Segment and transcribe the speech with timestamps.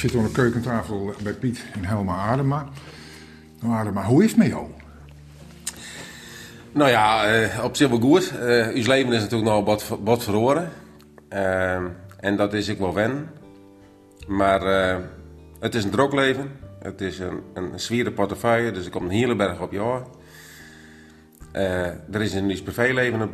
[0.00, 2.68] zit aan de keukentafel bij Piet en Helma Adema.
[3.60, 4.66] Nou Adema, hoe is het met jou?
[6.72, 8.32] Nou ja, eh, op zich wel goed.
[8.32, 10.70] Uh, leven is natuurlijk nog wat, wat verloren.
[11.32, 11.74] Uh,
[12.20, 13.30] en dat is ik wel wen.
[14.26, 15.04] Maar uh,
[15.58, 16.50] het is een druk leven.
[16.82, 20.02] Het is een, een zwierde portefeuille, dus ik kom een hele berg op jou.
[21.52, 23.30] er is in uw privéleven een,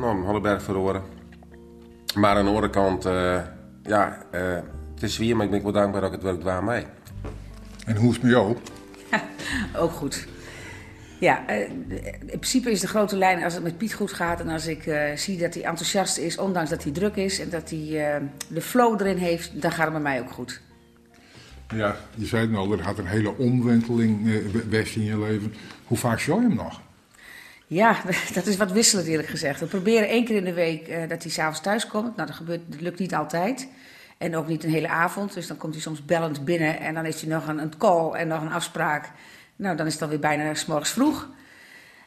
[0.00, 1.02] nou, een hele berg verloren.
[2.14, 3.02] Maar aan de andere kant,
[3.82, 4.18] ja,
[5.00, 6.86] het is zwier, maar ik ben wel dankbaar dat ik het werk waar mij.
[7.86, 8.56] En hoe is het met jou?
[9.82, 10.26] Ook goed.
[11.18, 11.68] Ja, uh,
[12.20, 14.86] in principe is de grote lijn als het met Piet goed gaat en als ik
[14.86, 18.26] uh, zie dat hij enthousiast is, ondanks dat hij druk is en dat hij uh,
[18.48, 20.60] de flow erin heeft, dan gaat het met mij ook goed.
[21.74, 25.54] Ja, je zei het al, er had een hele omwenteling best in je leven.
[25.86, 26.80] Hoe vaak show je hem nog?
[27.66, 28.02] Ja,
[28.34, 29.60] dat is wat wisselend eerlijk gezegd.
[29.60, 32.16] We proberen één keer in de week dat hij s'avonds thuis komt.
[32.16, 33.68] Nou, dat, gebeurt, dat lukt niet altijd.
[34.20, 35.34] En ook niet een hele avond.
[35.34, 38.12] Dus dan komt hij soms bellend binnen en dan is hij nog een, een call
[38.12, 39.10] en nog een afspraak.
[39.56, 41.28] Nou, dan is het alweer bijna s morgens vroeg.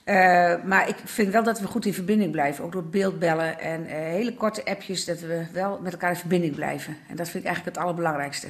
[0.05, 0.15] Uh,
[0.63, 2.63] maar ik vind wel dat we goed in verbinding blijven.
[2.63, 5.05] Ook door beeldbellen en uh, hele korte appjes.
[5.05, 6.97] Dat we wel met elkaar in verbinding blijven.
[7.07, 8.47] En dat vind ik eigenlijk het allerbelangrijkste.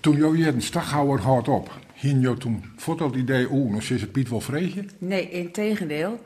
[0.00, 4.00] Toen jou een staghouwer hard op, ging jou toen voor dat idee, oeh, nog is
[4.00, 4.42] het Piet wel?
[4.98, 6.20] Nee, in tegendeel.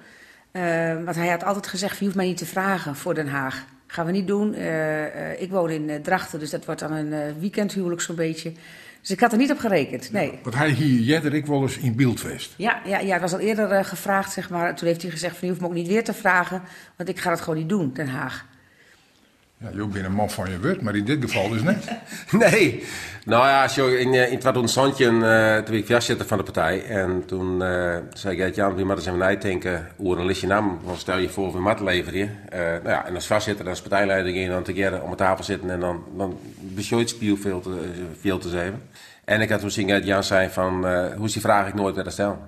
[0.52, 3.64] Uh, want hij had altijd gezegd, je hoeft mij niet te vragen voor Den Haag.
[3.94, 4.54] Gaan we niet doen.
[5.38, 8.52] ik woon in Drachten, dus dat wordt dan een weekendhuwelijk zo'n beetje.
[9.04, 10.38] Dus ik had er niet op gerekend, nee.
[10.42, 12.54] Want hij hier, jij ik wel eens in Beeldfest.
[12.56, 14.74] Ja, ja, ja, het was al eerder uh, gevraagd, zeg maar.
[14.74, 16.62] Toen heeft hij gezegd, van, je hoeft me ook niet weer te vragen,
[16.96, 18.46] want ik ga het gewoon niet doen, Den Haag.
[19.64, 21.84] Ja, je bent een man van je woord, maar in dit geval dus net.
[22.50, 22.84] nee.
[23.24, 26.84] Nou ja, zo in, in 2000 uh, toen ik voorzitter van de partij.
[26.84, 30.80] En toen uh, zei ik, Jan, wie maar eens even nadenken hoe een listje naam.
[30.86, 32.24] Dan stel je voor, we mat leveren je.
[32.24, 35.70] Uh, nou ja, en als voorzitter, als partijleider, ging je dan om de tafel zitten
[35.70, 36.38] en dan, dan
[37.04, 37.78] spiel veel te,
[38.20, 38.82] veel te zeven.
[39.24, 40.86] En ik had toen zien Jan zei van,
[41.16, 42.38] hoe is die vraag ik nooit weer stellen.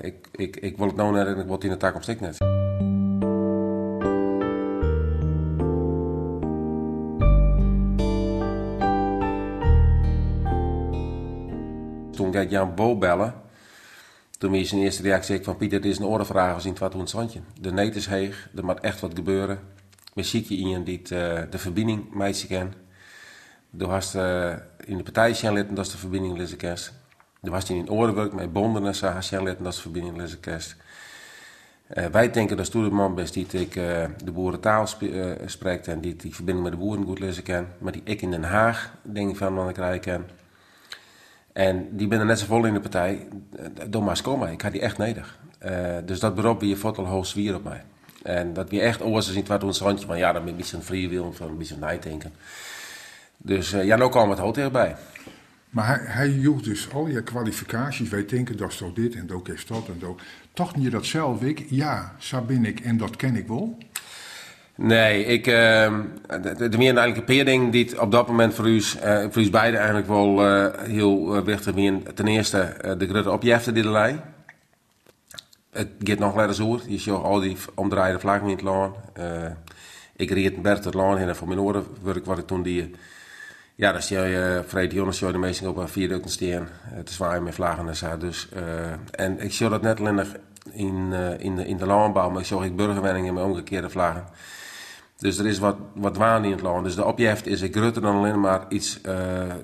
[0.00, 2.67] ik, ik, ik wil het nou net en ik wil in de op stik net.
[12.32, 13.34] Toen gaat Jan Bo bellen.
[14.38, 16.94] Toen was zijn eerste reactie van Pieter, dit is een orevraag als in het wat
[17.10, 17.40] zandje.
[17.60, 19.58] De neet is heeg, er moet echt wat gebeuren.
[20.14, 21.02] We je iemand die
[21.50, 22.74] de verbinding meisje kent.
[23.78, 24.52] Toen was uh,
[24.84, 26.92] in de partij litten, dat is de verbinding lezen kerst.
[27.42, 29.12] Toen was hij in orenwerk met bonden en zo
[29.42, 30.76] litten, dat is de verbinding lezen kerst.
[31.94, 35.02] Uh, wij denken dat de man best die ik, uh, de boerentaal sp
[35.46, 37.66] spreekt en die die verbinding met de boeren goed lezen kan.
[37.78, 40.37] Maar die ik in Den Haag denk ik van man krijgen kan.
[41.58, 43.28] En die ben er net zo vol in de partij.
[43.56, 44.52] Eh, door maar komen.
[44.52, 45.38] Ik had die echt nodig.
[45.66, 47.82] Uh, dus dat beroep weer voort al hoog zwier op mij.
[48.22, 50.82] En dat we echt oorzaak zien wat ons randje van ja, dan ben ik een
[50.88, 52.32] beetje wil, van een beetje nadenken.
[53.36, 54.96] Dus uh, ja, nou kwam het hotel bij.
[55.70, 58.08] Maar hij, hij dus al je kwalificaties.
[58.08, 60.20] Wij denken dat is toch dit en dat is dat en dat.
[60.52, 63.78] Toch niet dat zelf ik, ja, zo ben ik en dat ken ik wel.
[64.80, 65.94] Nee, ik, uh,
[66.42, 70.08] de, de meer peerding die op dat moment voor u, uh, voor u beiden eigenlijk
[70.08, 74.20] wel uh, heel uh, wichtig wie ten eerste de grote opjefte die de lijn.
[75.70, 76.80] Het gaat nog lekker zo.
[76.86, 78.94] Je ziet al die omdraaide vlak in het laan.
[80.16, 82.94] ik reed Bert het laan heen voor mijn oren werk wat ik toen die.
[83.74, 86.68] Ja, dan zie je Fred Jonas de meesten op een viaducten steen.
[87.04, 88.16] te zwaaien met vlaggen en zo.
[88.18, 88.48] Dus,
[89.10, 90.26] en ik zie dat net alleen
[90.72, 94.24] in, in, de, in de landbouw, maar ik zag ik burgerwenningen met omgekeerde vlaggen.
[95.18, 96.84] Dus er is wat, wat waan in het land.
[96.84, 99.14] Dus de opjeft is ik groter dan alleen maar iets, uh,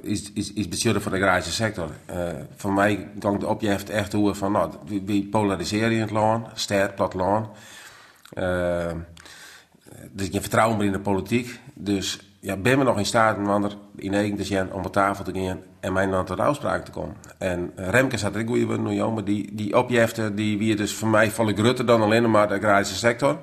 [0.02, 1.88] iets, iets, iets voor de agrarische sector.
[2.10, 2.16] Uh,
[2.56, 4.70] voor mij kan de opjeft echt hoe van, nou,
[5.04, 7.46] we, polariseren in het land, stad, platteland.
[8.38, 8.92] Uh,
[10.10, 11.60] dus je vertrouwen meer in de politiek.
[11.74, 14.92] Dus ja, ben we nog in staat om ander in eigen te zijn, om op
[14.92, 17.16] tafel te gaan en mijn land tot uitspraak te komen.
[17.38, 21.56] En Remkes had ik goede woorden, maar die, die die wie dus voor mij vallen
[21.56, 23.38] groter dan alleen maar de agrarische sector.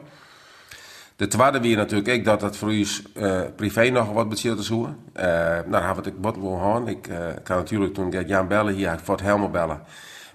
[1.21, 2.85] De tweede weer natuurlijk ik dat het voor u
[3.15, 4.97] uh, privé nog wat bezield te zoeken.
[5.15, 6.88] Uh, nou, dan we het wat wil gaan.
[6.88, 9.81] Ik uh, kan natuurlijk toen ik Jan bellen hier voor het helemaal bellen.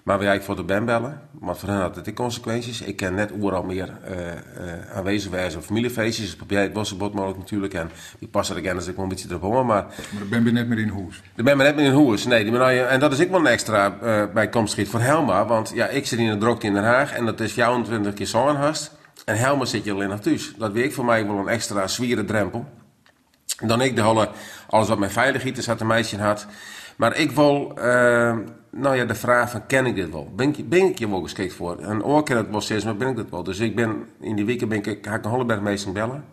[0.03, 1.21] Maar wij voor de Ben bellen.
[1.39, 2.81] Maar voor hen had het consequenties.
[2.81, 3.89] Ik ken net overal meer
[4.93, 6.25] aanwezig wijzen op familiefeestjes.
[6.25, 7.73] Dus probeer het wel bot mogelijk natuurlijk.
[7.73, 7.89] En
[8.19, 9.87] die passen er als ik wel een beetje erop Maar, maar
[10.19, 11.21] de Ben ben net meer in hoes.
[11.35, 12.25] De Ben ben net meer in hoes.
[12.25, 13.97] Nee, die en dat is ik wel een extra
[14.33, 15.45] bijkomstigheid voor Helma.
[15.45, 17.13] Want ja, ik zit in de drukte in Den Haag.
[17.13, 18.96] En dat is 24 keer zo'n hast.
[19.27, 20.53] En helemaal zit je alleen nog thuis.
[20.57, 22.65] Dat weet voor mij wel een extra zwieren drempel.
[23.65, 24.29] Dan ik de holle,
[24.69, 26.47] alles wat mijn veiligheid is, had een meisje had.
[26.97, 28.37] Maar ik wil, uh,
[28.71, 30.31] nou ja, de vraag van, ken ik dit wel?
[30.35, 31.79] Ben ik, ben ik hier wel geschikt voor?
[31.79, 33.43] En oor ken het wel maar ben ik dit wel?
[33.43, 36.25] Dus ik ben, in die weken ben ik, ik ik Hollenberg meestal bellen.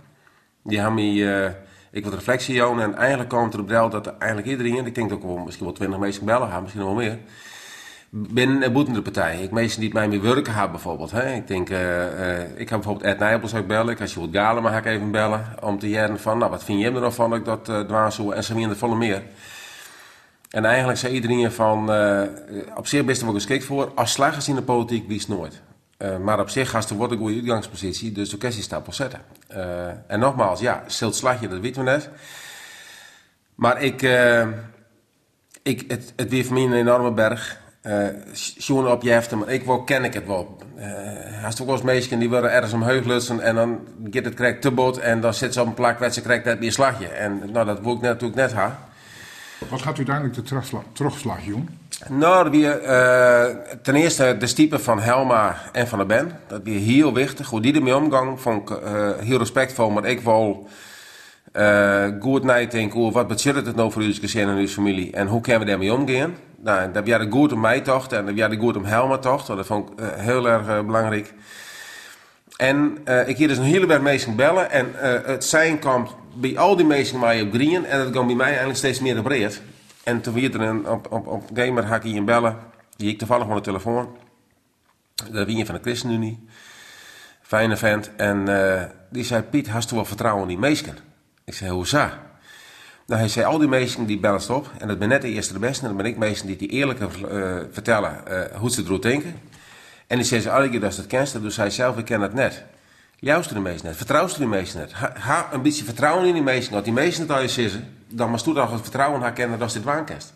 [0.63, 1.51] Die hebben mij, uh,
[1.91, 5.13] ik wat reflectie joon en eigenlijk komt er op deel dat eigenlijk iedereen, ik denk
[5.13, 7.19] ook wel misschien wel twintig mensen bellen gaan, misschien wel meer,
[8.17, 9.43] binnen een boetende partij.
[9.43, 11.11] Ik mensen die mij mee werken hebben bijvoorbeeld.
[11.11, 11.33] Hè.
[11.33, 13.99] Ik denk, uh, ik heb bijvoorbeeld Ed Nijpels ook bellen.
[13.99, 15.47] Als je wilt galen mag ik even bellen.
[15.61, 18.19] Om te jaren van, nou wat vind je er nog van dat ik dat dwaas
[18.19, 19.23] En ze meer de volle meer.
[20.51, 21.91] En eigenlijk zei iedereen van,
[22.75, 23.93] op zich best wel geschikt voor.
[23.95, 25.61] Als slagers in de politiek, wie is nooit.
[26.23, 29.21] Maar op zich gaat er wordt een goede uitgangspositie, dus de kwestie op zetten.
[30.07, 32.11] En nogmaals, ja, stilt slagje, dat weten we net.
[33.55, 34.03] Maar ik,
[35.63, 37.63] ik, het, het weer voor mij een enorme berg.
[37.87, 40.57] Uh, op je heften, maar ik wel ken ik het wel.
[40.79, 43.79] Uh, als ook wel eens meisjes die worden ergens omheug lutsen en dan
[44.11, 46.45] gaat het krijgt te bot en dan zit ze op een plak waar ze krijgt
[46.45, 47.07] net weer slagje.
[47.07, 48.79] En nou, dat wil ik natuurlijk net ha.
[49.71, 50.43] Wat gaat u uiteindelijk de
[50.93, 51.69] terugslag, doen?
[52.09, 56.39] Nou, weer, uh, ten eerste de stiepen van Helma en van de Ben.
[56.47, 57.49] Dat weer heel wichtig.
[57.49, 60.69] Hoe die ermee omgang, vond ik uh, heel respectvol, maar ik wil
[62.21, 65.41] goed nadenken over wat betekent het nou voor uw gezin en uw familie en hoe
[65.41, 66.35] kunnen we daarmee omgaan.
[66.57, 69.47] Nou, jij de goed om mij tocht en dat de goed om Helma tocht.
[69.47, 71.35] Dat vond ik uh, heel erg uh, belangrijk.
[72.57, 74.71] En uh, ik hier dus een hele berg mensen bellen.
[74.71, 74.91] En
[75.25, 77.87] het zijn komt bij al die mensen mij op green.
[77.87, 79.63] En dat kwam bij mij eigenlijk steeds meer op breed.
[80.05, 82.57] En toen weer er een, op, op, op gamer had ik een bellen.
[82.97, 84.17] Die ik toevallig van de telefoon.
[85.31, 86.49] Dat wie van de ChristenUnie.
[87.43, 88.11] Fijne vent.
[88.17, 88.45] En
[89.11, 90.97] die zei, Piet, hast u wel vertrouwen in die meisken?
[91.45, 92.09] Ik zei, hoezo?
[93.07, 94.71] Nou, hij zei, al die mensen die bellen op.
[94.79, 95.83] En dat ben net de eerste de beste.
[95.83, 97.09] En dat ben ik mensen die die eerlijk uh,
[97.71, 99.35] vertellen uh, hoe ze erover denken.
[100.07, 102.35] En die zei ze, keer dat ze het kent, dus hij zelf, ik ken het
[102.35, 102.65] net.
[103.19, 104.93] Luister de meesten net, vertrouw de meesten net.
[104.93, 106.75] Ha, een beetje vertrouwen in die meesten.
[106.75, 109.59] Als die meesten het al je zitten, dan moet je toch het vertrouwen haar kennen
[109.59, 110.33] dat ze waankest.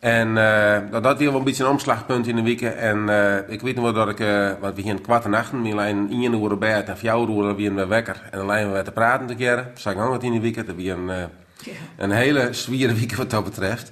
[0.00, 2.62] En uh, dat weer wel een beetje een omslagpunt in de week.
[2.62, 5.74] En uh, ik weet nog wel dat ik, uh, want we gingen kwart nachten, we
[5.74, 8.28] lijn in uur bed en vier uur weer een wekker.
[8.30, 9.70] En dan lijnen we te praten te keren.
[9.74, 10.66] Zag ik nog in de week.
[10.66, 11.28] Dat weer een,
[11.96, 13.90] een hele zwiere week wat dat betreft.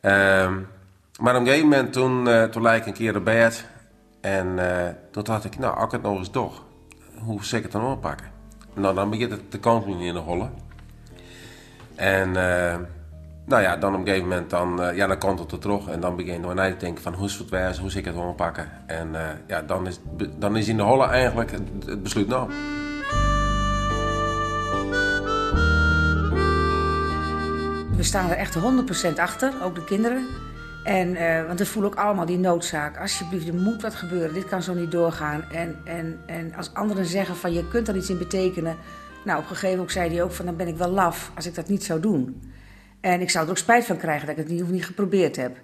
[0.00, 0.66] Um,
[1.20, 3.64] maar op een gegeven moment toen, toen lijk ik een keer op bed.
[4.20, 4.58] En
[5.10, 6.64] toen dacht ik, nou, als ik het nog eens toch,
[7.18, 8.26] hoe zou ik het dan oppakken?
[8.74, 10.52] Nou, dan begint het de kant niet in de hollen.
[11.94, 12.36] En
[13.48, 15.88] nou ja, dan op een gegeven moment dan, uh, ja, dan komt het er terug.
[15.88, 18.04] En dan begin je na te denken van hoe is het wijs, hoe zit ik
[18.04, 18.68] het wel pakken.
[18.86, 20.00] En uh, ja, dan is,
[20.38, 22.50] dan is in de holle eigenlijk het, het besluit nou.
[27.96, 28.58] We staan er echt
[29.14, 30.26] 100% achter, ook de kinderen.
[30.84, 32.98] En, uh, want we voelen ook allemaal die noodzaak.
[32.98, 34.34] Alsjeblieft, er moet wat gebeuren.
[34.34, 35.44] Dit kan zo niet doorgaan.
[35.52, 38.76] En, en, en als anderen zeggen van je kunt er iets in betekenen.
[39.24, 41.46] Nou, op een gegeven moment zei hij ook van dan ben ik wel laf als
[41.46, 42.40] ik dat niet zou doen.
[43.00, 45.36] En ik zou er ook spijt van krijgen dat ik het niet, of niet geprobeerd
[45.36, 45.56] heb.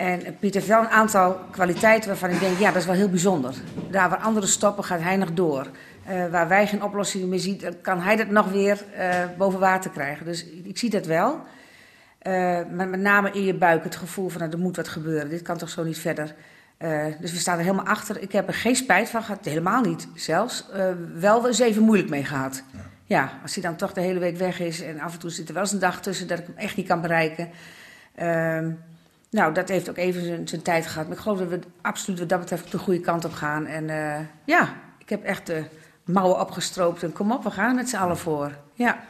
[0.00, 3.08] En Piet heeft wel een aantal kwaliteiten waarvan ik denk, ja, dat is wel heel
[3.08, 3.54] bijzonder.
[3.90, 5.66] Daar waar anderen stoppen, gaat hij nog door.
[6.10, 9.90] Uh, waar wij geen oplossingen meer zien, kan hij dat nog weer uh, boven water
[9.90, 10.26] krijgen.
[10.26, 11.32] Dus ik zie dat wel.
[12.22, 12.32] Uh,
[12.76, 15.28] maar met name in je buik het gevoel van, nou, er moet wat gebeuren.
[15.28, 16.34] Dit kan toch zo niet verder.
[17.20, 18.22] dus we staan er helemaal achter.
[18.22, 20.66] Ik heb er geen spijt van gehad, helemaal niet zelfs.
[21.14, 22.62] wel eens even moeilijk mee gehad.
[23.10, 25.48] Ja, als hij dan toch de hele week weg is en af en toe zit
[25.48, 27.48] er wel eens een dag tussen dat ik hem echt niet kan bereiken.
[28.22, 28.78] Um,
[29.30, 31.08] nou, dat heeft ook even zijn, zijn, tijd gehad.
[31.08, 33.66] Maar ik geloof dat we absoluut wat dat betreft de goede kant op gaan.
[33.66, 35.64] En uh, ja, ik heb echt de
[36.04, 38.56] mouwen opgestroopt en kom op, we gaan met z'n allen voor.
[38.74, 39.04] Ja.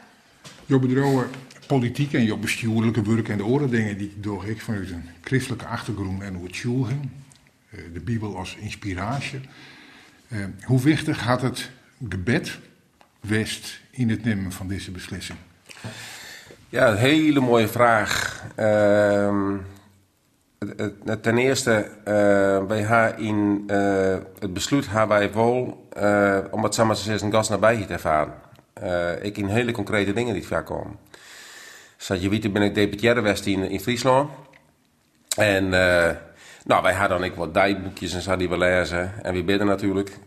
[0.65, 1.29] Bedrouwen
[1.67, 5.65] politiek en je bestuurlijke werk en de andere dingen die door ik vanuit een christelijke
[5.65, 7.09] achtergrond en hoe het school ging.
[7.69, 9.41] Uh, de Bijbel als inspiratie.
[10.27, 11.69] Uh, hoe wichtig had het
[12.09, 12.59] gebed
[13.21, 15.39] West in het nemen van deze beslissing?
[16.69, 18.43] Ja, een hele mooie vraag.
[18.59, 19.55] Uh,
[21.21, 26.73] ten eerste, uh, wij haar in uh, het besluit hebben wij wel, uh, om het
[26.73, 28.33] samen zeggen, gas nabij te ervaren.
[29.21, 30.97] ik in hele concrete dingen die ver komen.
[31.97, 34.29] Zoals je weet, ben ik deputaire West in, in Friesland.
[35.37, 35.69] En
[36.65, 39.23] nou, wij hadden dan ik wat dijboekjes en zo die we lezen.
[39.23, 40.17] En we bidden natuurlijk.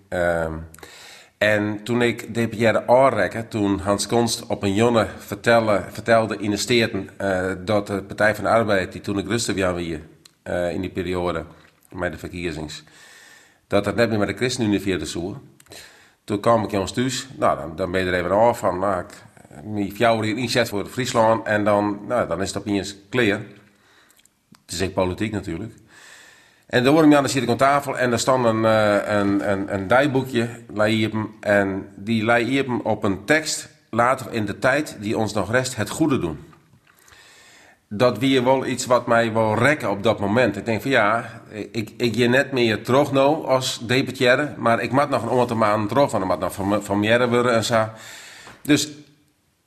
[1.38, 6.57] En toen ik DPR aanrekken, toen Hans Konst op een jonne vertelde, vertelde in de
[6.57, 10.00] steden uh, dat de Partij van de Arbeid, die toen ik rustig was weer
[10.45, 11.45] uh, in die periode
[11.93, 12.85] met de verkiezings,
[13.67, 15.35] dat dat net meer met de ChristenUnie vierde.
[16.25, 19.05] Toen kwam ik jongens thuis, nou dan, dan ben je er even af van, nou
[19.75, 23.41] ik vrouw hier inzet voor Friesland en dan, nou, dan is het opeens clear.
[24.62, 25.73] Het is echt politiek natuurlijk.
[26.66, 29.88] En dan dan zit ik aan tafel en er stond een, uh, een, een, een
[29.88, 30.49] dijboekje
[31.40, 32.25] en die
[32.66, 36.38] hem op een tekst later in de tijd die ons nog rest het goede doen.
[37.88, 40.56] Dat weer wel iets wat mij wil rekken op dat moment.
[40.56, 44.92] Ik denk van ja, ik, ik je net meer terug nou als deputaire, maar ik
[44.92, 47.88] moet nog een aantal maanden terug, want ik moet nog van, van worden en zo.
[48.62, 48.88] Dus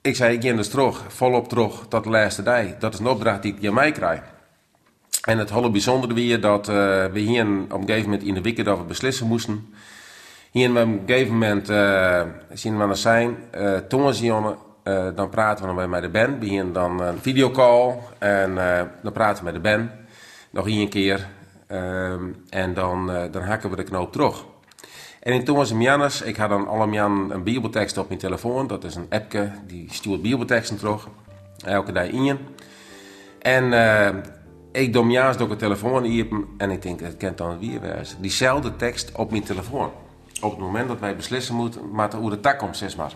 [0.02, 2.78] ik zei, ik ga dus terug, volop terug tot de laatste dag.
[2.80, 4.22] Dat is een opdracht die ik bij mij krijg.
[5.28, 8.42] En het hele bijzondere weer dat uh, we hier op een gegeven moment in de
[8.42, 9.74] week dat we beslissen moesten.
[10.52, 12.22] Hier op een gegeven moment uh,
[12.54, 16.40] zien we aan zijn, uh, uh, dan praten we dan met de band.
[16.40, 18.56] We hier dan een videocall en
[19.04, 19.92] dan praten we met de band.
[20.50, 21.28] Nog een keer.
[22.50, 24.46] en dan, dan hakken we de knoop terug.
[25.20, 28.68] En in Thomas Jannes, ik had dan allemaal een bibeltekst op mijn telefoon.
[28.68, 31.08] Dat is een appje, die stuurt bibelteksten terug.
[31.66, 32.38] Elke dag in.
[33.40, 34.10] En uh,
[34.72, 36.04] ik doe juist door de telefoon
[36.58, 38.22] en ik denk, het kent dan weer wezen.
[38.22, 39.92] Diezelfde tekst op mijn telefoon.
[40.42, 43.14] Op het moment dat wij beslissen moeten, maar hoe de tak komt, zeg maar.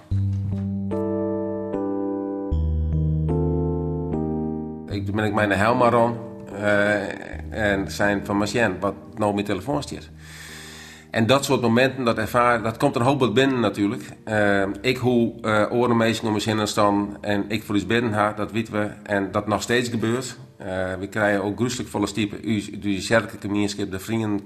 [4.89, 6.17] Ik ben ik mijn helmaron
[6.53, 10.09] uh, en zijn van Macien, wat nou mijn telefoon stiert.
[11.11, 14.03] En dat soort momenten, dat ervaren, dat komt een hoop wat binnen natuurlijk.
[14.27, 18.51] Uh, ik hoe uh, orenmeesting om mijn staan en ik voor iets binnen ha, dat
[18.51, 18.89] weten we.
[19.03, 20.37] En dat nog steeds gebeurt.
[20.61, 20.67] Uh,
[20.99, 22.49] we krijgen ook gruwelijk volle stiepen.
[22.49, 23.37] U, u zerke
[23.89, 24.41] de vrienden,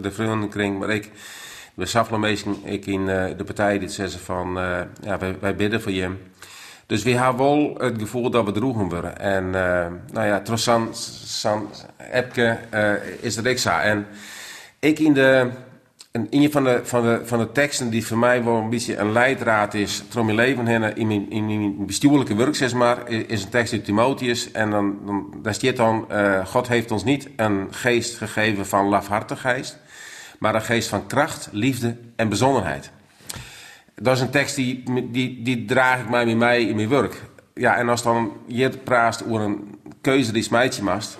[0.00, 1.10] de vriendenkring, maar ik,
[1.74, 4.58] de saflameesting, ik in de partij die zeggen van,
[5.02, 6.10] ja, wij, wij, bidden voor je.
[6.86, 9.18] Dus we hebben wel het gevoel dat we droegen worden.
[9.18, 9.50] En
[10.12, 10.70] nou ja, trots
[11.24, 11.68] San,
[12.12, 12.58] Epke
[13.20, 13.70] is ik zo.
[13.70, 14.06] En
[14.78, 15.50] ik in de
[16.12, 18.96] en een van de, van, de, van de teksten die voor mij wel een beetje
[18.96, 23.50] een leidraad is, trom je leven in mijn, in bestuurlijke werk, zeg maar, is een
[23.50, 24.50] tekst uit Timotheus.
[24.50, 28.86] En dan, dan daar staat dan, uh, God heeft ons niet een geest gegeven van
[28.86, 29.78] lafhartigheid,
[30.38, 32.90] maar een geest van kracht, liefde en bezonnenheid.
[33.94, 37.22] Dat is een tekst die, die, die draag ik mij met mij in mijn werk.
[37.54, 41.18] Ja, en als dan je praat over een keuze die smijtje mast,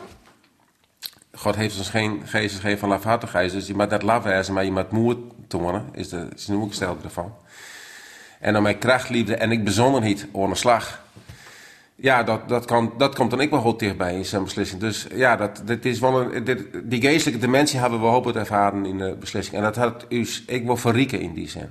[1.34, 3.52] God heeft ons geen geest gegeven van lafhartigheid.
[3.52, 5.84] Dus je moet dat laf wezen, maar je moet moed tonen.
[5.92, 6.28] Is de,
[6.68, 7.34] gesteld ervan.
[8.40, 9.64] En dan mijn kracht, liefde en ik
[10.00, 11.02] niet onder slag.
[11.94, 14.80] Ja, dat, dat, kan, dat komt dan ik wel goed dichtbij in zijn beslissing.
[14.80, 18.38] Dus ja, dat, dat is wel een, dit, die geestelijke dimensie hebben we hopen te
[18.38, 19.56] ervaren in de beslissing.
[19.56, 21.68] En dat had u, ik wil verrieken in die zin.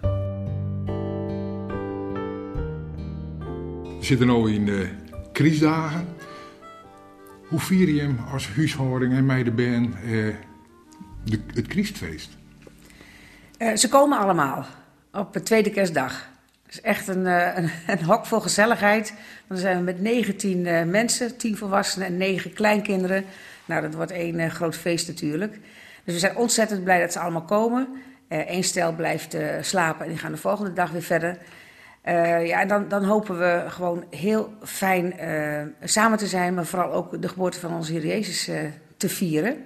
[4.00, 4.89] We zitten nu in de
[5.34, 6.11] crisisdagen.
[7.51, 10.36] Hoe vier hem als huishouding en meidenband eh,
[11.53, 12.29] het Christfeest?
[13.58, 14.65] Uh, ze komen allemaal
[15.12, 16.29] op de tweede kerstdag.
[16.65, 19.13] Het is echt een, uh, een, een, hok vol gezelligheid.
[19.48, 23.25] Dan zijn we met 19 uh, mensen, 10 volwassenen en 9 kleinkinderen.
[23.65, 25.60] Nou, dat wordt één groot feest natuurlijk.
[26.03, 27.88] Dus we zijn ontzettend blij dat ze allemaal komen.
[28.27, 31.38] Eén stel blijft slapen en die gaan de volgende dag weer verder.
[32.05, 36.65] Uh, ja, en dan, dan hopen we gewoon heel fijn uh, samen te zijn, maar
[36.65, 38.60] vooral ook de geboorte van onze Heer Jezus uh,
[38.98, 39.65] te vieren.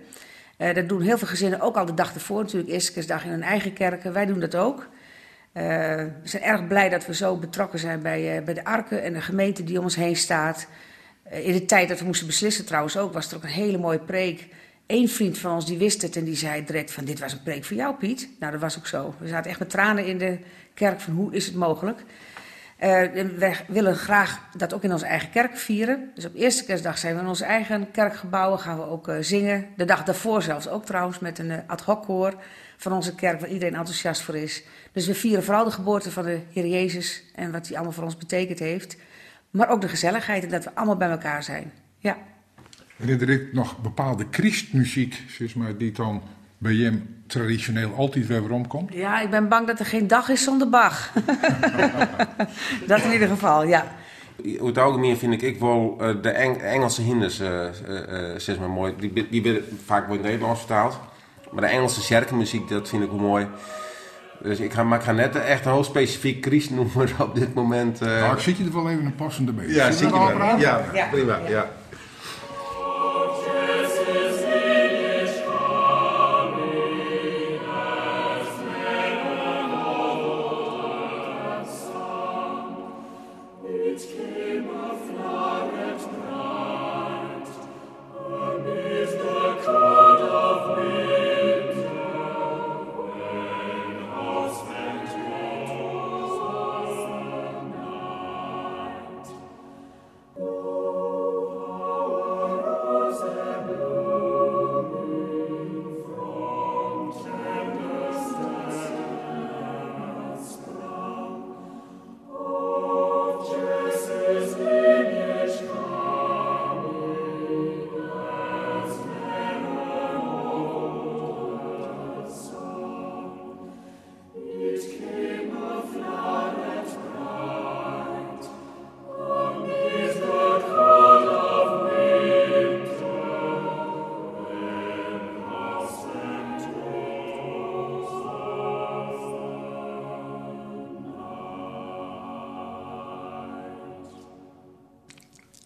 [0.58, 3.44] dat doen heel veel gezinnen ook al de dag ervoor, natuurlijk eerste kerstdag in hun
[3.44, 4.14] eigen kerken.
[4.14, 4.88] Wij doen dat ook.
[5.54, 9.22] we zijn erg blij dat we zo betrokken zijn bij, bij de arken en de
[9.22, 10.68] gemeente die om ons heen staat.
[11.30, 14.00] in de tijd dat we moesten beslissen trouwens ook, was er ook een hele mooie
[14.00, 14.48] preek.
[14.88, 17.44] Eén vriend van ons die wist het en die zei direct van dit was een
[17.44, 18.30] preek voor jou Piet.
[18.40, 19.14] Nou dat was ook zo.
[19.20, 20.40] We zaten echt met tranen in de
[20.74, 22.00] kerk van hoe is het mogelijk.
[22.00, 23.02] Uh,
[23.38, 26.12] we willen graag dat ook in onze eigen kerk vieren.
[26.16, 29.68] Dus op eerste kerstdag zijn we in onze eigen kerkgebouwen, gaan we ook uh, zingen.
[29.78, 32.34] De dag daarvoor zelfs ook trouwens met een uh, ad hoc koor
[32.78, 34.64] van onze kerk waar iedereen enthousiast voor is.
[34.92, 38.04] Dus we vieren vooral de geboorte van de Heer Jezus en wat hij allemaal voor
[38.04, 38.98] ons betekend heeft.
[39.50, 41.72] Maar ook de gezelligheid en dat we allemaal bij elkaar zijn.
[41.98, 42.18] Ja.
[42.96, 46.22] Herinner ik nog bepaalde christmuziek, zeg maar, die dan
[46.58, 48.94] bij hem traditioneel altijd weer rondkomt?
[48.94, 51.14] Ja, ik ben bang dat er geen dag is zonder Bach.
[52.88, 53.96] dat in ieder geval, ja.
[54.44, 57.48] Het algemeen vind ik, ik wel uh, de Eng Engelse hymnes uh,
[57.90, 58.94] uh, zeg maar mooi.
[59.00, 61.00] Die, die werden vaak wel in Nederlands vertaald.
[61.52, 63.48] Maar de Engelse sjerkenmuziek, dat vind ik wel mooi.
[64.44, 67.54] Dus ik ga, maar ik ga net echt een heel specifiek Chris noemen op dit
[67.54, 68.00] moment.
[68.00, 69.68] Nou, ik zit je er wel even een passende bij.
[69.68, 70.58] Ja, zit je er wel.
[70.58, 71.40] Ja, ja, prima.
[71.48, 71.70] ja.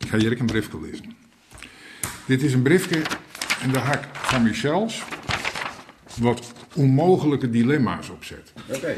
[0.09, 1.15] Ga hier een briefje lezen.
[2.25, 3.01] Dit is een briefje
[3.61, 5.03] en daar hak van Michels
[6.19, 8.53] wat onmogelijke dilemma's op zet.
[8.75, 8.93] Oké.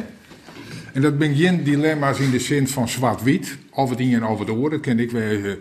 [0.94, 4.50] En dat ben geen dilemma's in de zin van zwart-wit, of het in en het
[4.50, 4.70] oren.
[4.72, 5.22] Dat ken ik wel.
[5.22, 5.52] eh,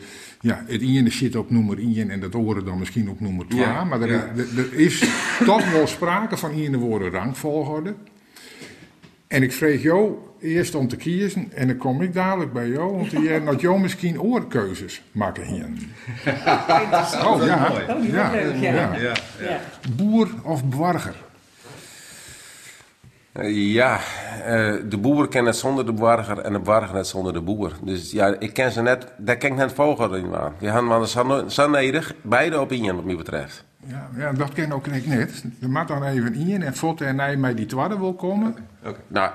[0.41, 3.61] ja, het ene zit op nummer 1 en het oren dan misschien op nummer 2.
[3.61, 4.33] Ja, maar er, ja.
[4.37, 5.05] er- er is
[5.45, 7.95] toch wel sprake van in de woorden rangvolgorde.
[9.31, 12.97] En ik vreeg jou eerst om te kiezen en dan kom ik dadelijk bij jou.
[12.97, 15.65] Want jij dat jou misschien oorkeuzes maken hier.
[17.27, 18.51] Oh ja, Oh, die ja, ja.
[18.61, 18.71] ja.
[18.97, 19.13] Ja.
[19.41, 19.61] Ja.
[19.97, 21.15] Boer of bewarger?
[23.33, 23.99] Eh, Ja,
[24.45, 27.73] eh, de boer kent het zonder de bewarger en de bewarger net zonder de boer.
[27.83, 30.55] Dus ja, ik ken ze net, daar ken ik net volgorde in aan.
[30.59, 33.65] We hadden wel zo- zo nedig, beide op één wat mij betreft.
[33.87, 35.45] Ja, ja, dat ken ook ik net.
[35.59, 38.57] Je moet dan even in en voort en hij mij die twadde wil komen.
[38.85, 39.01] Oké.
[39.07, 39.31] Nou,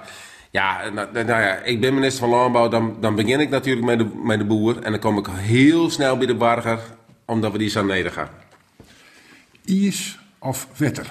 [0.51, 3.99] ja, nou, nou ja, ik ben minister van Landbouw, dan, dan begin ik natuurlijk met
[3.99, 4.81] de, met de boer.
[4.83, 6.79] En dan kom ik heel snel bij de bewarger,
[7.25, 8.29] omdat we die zo neder gaan.
[9.65, 11.07] Is of wetter?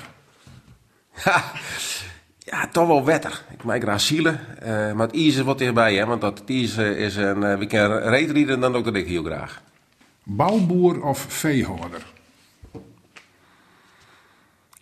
[2.46, 3.42] Ja, toch wel wetter.
[3.50, 6.06] Ik maak graag zielen, eh, maar het is wat dichtbij, hè.
[6.06, 6.56] Want dat eh,
[6.96, 9.62] is een, eh, we kunnen reetrieden, dan ook dat ik heel graag.
[10.22, 12.12] Bouwboer of veehouder?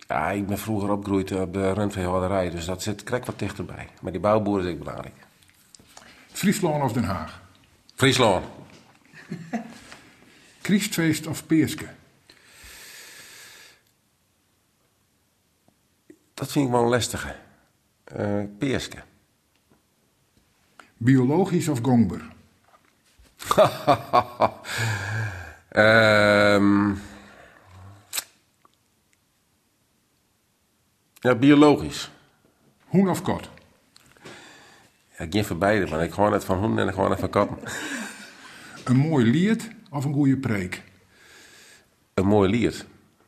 [0.09, 3.88] Ja, ik ben vroeger opgegroeid op de rundveehouderij, dus dat zit krek wat dichterbij.
[4.00, 5.14] Maar die bouwboer is ook belangrijk.
[6.32, 7.40] Friesland of Den Haag?
[7.94, 8.44] Friesland.
[10.62, 11.87] Kriestfeest of Peerske?
[16.35, 17.35] Dat vind ik wel een lastige.
[18.04, 19.02] Eh Peerske.
[20.97, 22.23] Biologisch of gongber?
[25.68, 26.94] Ehm
[31.22, 32.11] ja, biologisch.
[32.85, 33.50] Hoen of kot?
[35.18, 37.20] Ja, ik geen van beide, maar ik gewoon net van honden en ik gewoon net
[37.20, 37.58] van katten.
[38.85, 40.82] Een mooi lied of een goede preek?
[42.14, 42.87] Een mooi lied.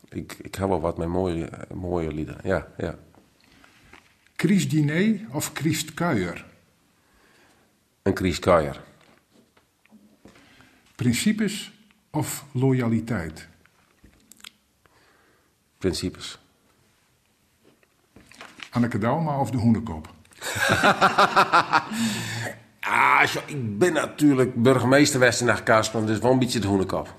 [0.08, 2.38] Ik, ik heb wel wat met mooie, mooie lieden.
[2.42, 2.98] Ja, ja.
[4.36, 6.44] Kriestdiner of Kriestkuier?
[8.04, 8.82] Een Chris Kuijer.
[10.94, 11.72] Principes
[12.10, 13.48] of loyaliteit?
[15.78, 16.38] Principes.
[18.74, 20.08] Anneke Dauma of de hoenekop?
[22.86, 27.14] Ah, zo, ik ben natuurlijk burgemeester Westernacht Kasper, dus wel een beetje de hoenekop.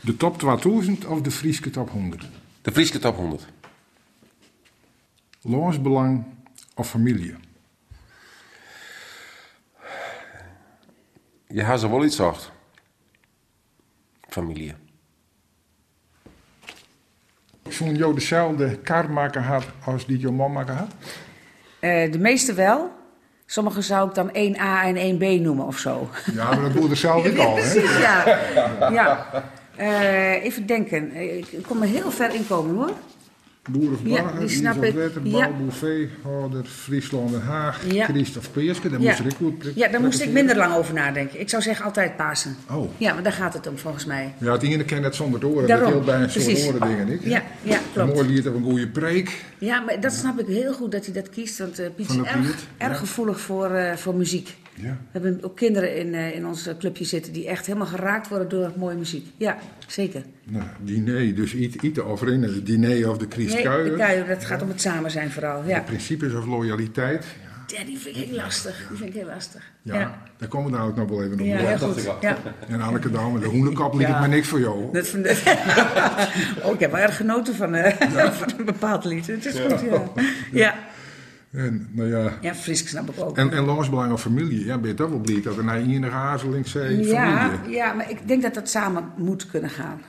[0.00, 2.28] De top 2000 of de Frieske top 100?
[2.62, 3.46] De Frieske top 100.
[5.40, 6.24] Loonsbelang
[6.74, 7.34] of familie?
[11.46, 12.52] Je had ze wel iets zacht.
[14.28, 14.74] Familie.
[17.68, 20.88] Zo'n jou dezelfde kar maken had als die jouw mama had?
[21.80, 22.90] Eh, de meeste wel.
[23.46, 26.08] Sommige zou ik dan 1A en 1B noemen of zo.
[26.34, 27.60] Ja, maar dat doe je zelf ook al, hè?
[27.60, 28.38] Precies, ja.
[28.92, 29.26] ja.
[29.76, 31.12] Eh, even denken.
[31.12, 32.92] Eh, Ik kon er heel ver in komen hoor.
[33.68, 34.94] Boer of Ja, die snap ik.
[35.22, 35.72] Bouwboer,
[36.64, 38.04] Friesland Den Haag, Ja.
[38.04, 38.88] Christ of Peerske.
[38.90, 39.06] Daar Ja.
[39.20, 39.82] moest ik goed prikken.
[39.82, 41.40] Ja, daar moest ik minder lang over nadenken.
[41.40, 42.56] Ik zou zeggen altijd Pasen.
[42.70, 42.90] Oh.
[42.98, 44.34] Ja, maar daar gaat het om volgens mij.
[44.40, 45.58] Ja, het ene kent het zonder oren.
[45.58, 47.22] Dat Daarom, heel bij een soort oren dingen, niet?
[47.22, 48.14] Ja, ja, Een klopt.
[48.14, 49.44] mooi lied of een goede preek.
[49.58, 51.58] Ja, maar dat snap ik heel goed dat hij dat kiest.
[51.58, 54.56] Want eh, Piet is dat erg, erg gevoelig voor, eh, voor muziek.
[54.82, 54.88] Ja.
[54.88, 58.48] We hebben ook kinderen in, eh, in ons clubje zitten die echt helemaal geraakt worden
[58.48, 59.26] door mooie muziek.
[59.36, 60.22] Ja, zeker.
[60.44, 62.42] Nou, diner, dus iets iets over in.
[62.42, 63.96] Het diner of de Christ Nee, de Kuijer.
[63.96, 65.62] kuier, dat gaat om het samen zijn vooral.
[65.66, 65.80] Ja.
[65.80, 67.24] Principes of loyaliteit.
[67.66, 68.86] ja, die vind ik heel lastig.
[68.88, 69.62] Die vind ik heel lastig.
[69.82, 71.46] Ja, Ja, daar komen we dadelijk nog wel even op.
[71.46, 72.08] ja, heel goed.
[72.20, 72.36] Ja.
[72.68, 74.14] En Anneke Dame, de hoenekap liet Ja.
[74.14, 74.92] ik maar niks voor jou.
[74.92, 75.42] Dat vind ik...
[76.64, 79.26] oh, ik heb wel erg genoten van, eh, van een bepaald lied.
[79.26, 79.80] Het is goed,
[80.52, 80.74] ja.
[81.52, 83.36] En, nou ja, ja Frisk snap ik ook.
[83.38, 83.68] en, en
[84.12, 84.64] of familie.
[84.64, 87.76] Ja, ben je toch wel blij dat er naar enige hazeling zei Ja, familie.
[87.76, 90.00] ja, maar ik denk dat dat samen moet kunnen gaan.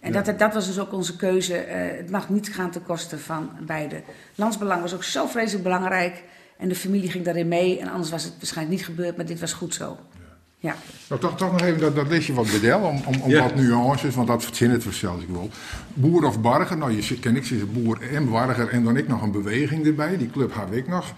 [0.00, 1.54] En dat, dat was dus ook onze keuze.
[1.56, 4.02] eh, het mag niet gaan ten koste van beide.
[4.34, 6.22] Landsbelang was ook zo vreselijk belangrijk.
[6.58, 7.78] En de familie ging daarin mee.
[7.80, 9.98] En anders was het waarschijnlijk niet gebeurd, maar dit was goed zo.
[10.12, 10.25] Ja.
[10.60, 13.42] Nou, toch, toch nog even dat, dat lesje wat bedel, om, om, om Ja.
[13.42, 15.50] wat nuances, want dat verzin het zelfs ik wel.
[15.94, 19.22] Boer of barger, nou je ken ik ze boer en barger en dan ik nog
[19.22, 21.12] een beweging erbij, die club heb ik nog.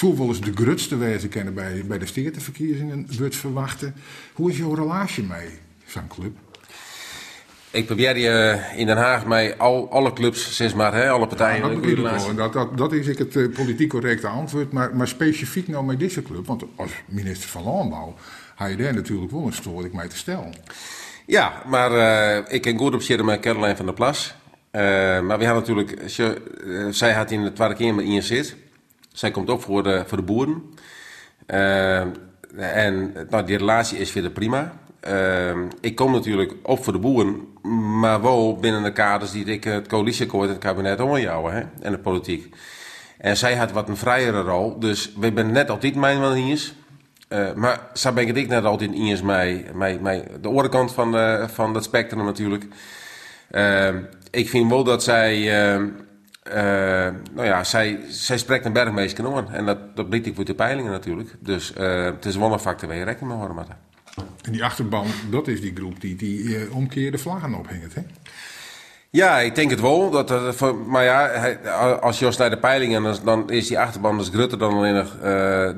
[0.00, 3.94] Wel eens de grutste wezen kennen bij, bij de steerteverkiezingen, wordt verwachten.
[4.32, 5.48] Hoe is jouw relatie mee,
[5.86, 6.36] zo'n club?
[7.70, 11.62] Ik probeer je in Den Haag met al, alle clubs, zeg maar, hè, alle partijen.
[11.62, 12.28] dat ik wel.
[12.28, 15.84] En Dat, dat, dat is ik het eh, politiek correcte antwoord, maar, maar specifiek nou
[15.84, 18.14] met deze club, want als minister van Landbouw,
[18.56, 20.52] daar natuurlijk wel een storing mee te stellen.
[21.26, 24.34] Ja, maar eh, ik ken goed op zitten met Caroline van der Plas.
[24.70, 24.82] Eh,
[25.20, 28.56] maar we hadden natuurlijk, ze, eh, zij had in de tweede keer met Ian zit.
[29.12, 30.62] Zij komt op voor de, voor de boeren.
[32.56, 34.72] En nou, die relatie is weer prima.
[35.80, 37.48] Ik kom natuurlijk op voor de boeren,
[38.00, 41.92] maar wel binnen de kaders die ik het coalitieakkoord en het kabinet omjouwen hè, en
[41.92, 42.54] de politiek.
[43.18, 46.74] En zij had wat een vrijere rol, dus we zijn net altijd mijn maniers.
[47.28, 49.66] Uh, maar zo ben ik net altijd eens mij,
[50.40, 52.64] de andere kant van, de, van dat spectrum natuurlijk.
[53.50, 53.88] Uh,
[54.30, 55.38] ik vind wel dat zij,
[55.74, 55.84] uh,
[57.34, 59.46] nou ja, zij, zij spreekt een bergmeester.
[59.52, 61.34] En dat, dat ik voor de peilingen natuurlijk.
[61.40, 63.66] Dus het is wel een factor waar je rekening mee houden.
[64.42, 68.02] En die achterban, dat is die groep die, die omkeerde vlaggen ophingt, hè?
[69.16, 70.10] Ja, ik denk het wel.
[70.10, 70.30] Dat,
[70.86, 71.26] maar ja,
[72.00, 75.14] als je naar de peilingen, dan, dan is die achterban dus groter dan alleen nog
[75.14, 75.20] uh,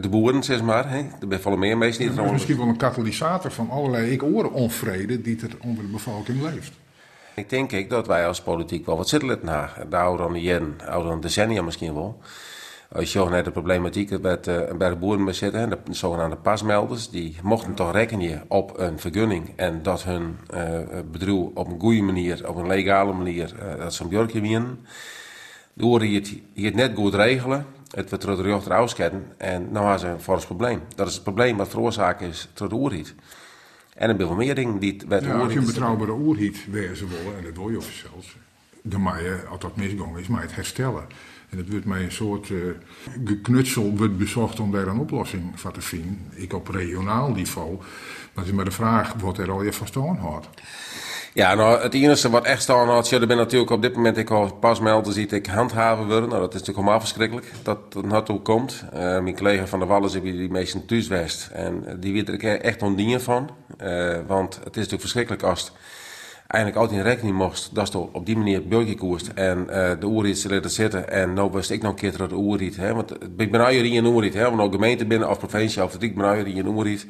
[0.00, 0.90] de boeren, zeg maar.
[0.90, 0.98] Hè?
[0.98, 2.14] Er zijn vallen meer mensen niet.
[2.14, 4.22] Ja, misschien wel een katalysator van allerlei ik
[4.52, 6.72] onvrede die er onder de bevolking leeft.
[7.34, 9.72] Ik denk ik dat wij als politiek wel wat zitten na.
[9.90, 12.20] De ouder dan jen, ouder dan decennia misschien wel.
[12.92, 17.36] Als je naar de problematiek met uh, bij de boeren zitten, de zogenaamde pasmelders, die
[17.42, 20.78] mochten toch rekenen op een vergunning en dat hun uh,
[21.10, 24.78] bedrijf op een goede manier, op een legale manier, uh, dat ze een björkje winnen.
[25.72, 29.84] Door je het, het net goed regelen, het wordt door de rechter uitzetten en nou
[29.84, 30.80] hebben ze een fors probleem.
[30.94, 33.14] Dat is het probleem wat veroorzaakt is door de oerhiet.
[33.94, 37.36] En een veel meer dingen die het ja, Als je een betrouwbare oerhiet wezen willen,
[37.38, 38.36] en dat wil je of zelfs,
[38.82, 41.06] dan mag je, als dat misgang is, maar het herstellen.
[41.50, 42.72] En het wordt mij een soort uh,
[43.24, 46.26] geknutsel wordt bezocht om daar een oplossing voor te vinden.
[46.34, 47.76] Ik op regionaal niveau.
[47.76, 50.18] Maar het is maar de vraag wat er al je van staan.
[51.34, 54.30] Ja, nou, het enige wat echt staan had, er ben natuurlijk op dit moment ik
[54.30, 56.28] al pas melden ziet ik handhaven worden.
[56.28, 58.84] Nou, dat is natuurlijk helemaal verschrikkelijk dat het naartoe komt.
[58.94, 62.82] Uh, mijn collega van der Wallen zit die meesten thuis En die weet er echt
[62.82, 63.50] ondien van.
[63.82, 65.72] Uh, want het is natuurlijk verschrikkelijk als
[66.48, 70.06] eigenlijk altijd in rekening mocht dat ze op die manier burger koerst en uh, de
[70.06, 71.10] oerriet ze laten zitten.
[71.10, 72.76] En nou wist ik nog een keer terug de oerriet.
[72.76, 72.94] Hè?
[72.94, 74.42] Want ik ben hier in oerriet, hè?
[74.42, 77.06] Want ook gemeente binnen of provincie of ik ben hier in oerriet.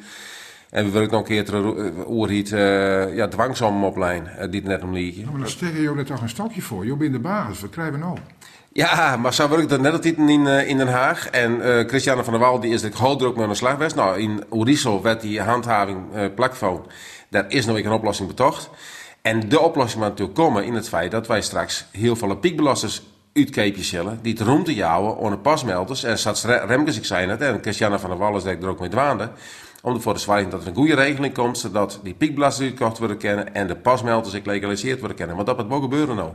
[0.71, 1.75] En we willen nog een keer terug
[2.07, 5.21] oerriet uh, ja, dwangsom oplijn, uh, die net om liedje.
[5.21, 6.87] Ja, maar dan je er toch een stokje voor.
[6.87, 8.19] Je bent de baas, wat krijgen we nou?
[8.73, 11.31] Ja, maar zo werkt dat net altijd in, in Den Haag.
[11.31, 14.19] En uh, Christiane van der Wal die is de groot druk met een slag Nou,
[14.19, 16.87] in Oerisel werd die handhaving uh, plakfoon.
[17.31, 18.71] Daar is nog een oplossing betocht.
[19.23, 23.03] En de oplossing moet natuurlijk komen in het feit dat wij straks heel veel piekbelasters
[23.33, 26.05] uitkeepjes zullen, die het rond te jouwen onder pasmelders.
[26.05, 28.89] En Sats Remkes, ik zei het, en Christiana van der Wallen zei er ook mee
[28.89, 29.31] dwaande.
[29.83, 33.19] Om ervoor te zorgen dat er een goede regeling komt, zodat die piekbelasters uitgekocht worden
[33.19, 35.37] kennen en de pasmelders ik legaliseerd worden kennen.
[35.37, 36.31] Want dat moet wel gebeuren nou.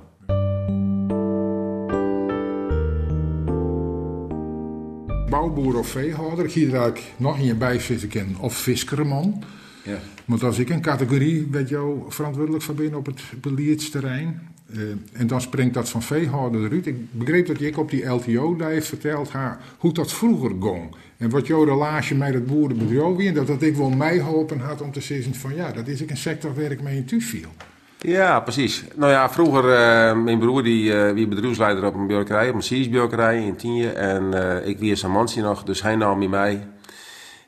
[5.30, 9.43] Bouwboer of veehouder, ik zie er eigenlijk nog in je bij zitten of viskerman.
[9.84, 9.98] Ja.
[10.26, 14.82] Want als ik een categorie met jou verantwoordelijk voor ben op het beleidsterrein, uh,
[15.13, 16.86] en dan springt dat van veehouder eruit.
[16.86, 20.96] Ik begreep dat je op die LTO daar heeft verteld ha, hoe dat vroeger ging.
[21.17, 24.82] En wat jouw relatie met het boerenbedrijf en dat dat ik wel mij hopen had
[24.82, 27.26] om te zeggen van ja, dat is ik een sector waar ik mee in thuis
[27.26, 27.50] viel.
[27.98, 28.84] Ja, precies.
[28.96, 32.62] Nou ja, vroeger, uh, mijn broer die uh, wie bedrijfsleider op een björkerij, op een
[32.62, 33.89] Sies-björkerij in Tienje.
[33.89, 36.67] En uh, ik wie zijn mansie nog, dus hij nam mij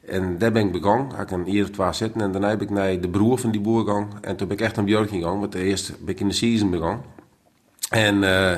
[0.07, 1.15] en daar ben ik begonnen.
[1.15, 2.21] Had ik een hier of zitten.
[2.21, 4.09] En daarna heb ik naar de broer van die boer gegaan.
[4.21, 5.39] En toen ben ik echt een björk gegaan.
[5.39, 7.01] Want eerst ben ik in de season begonnen.
[7.89, 8.51] En uh,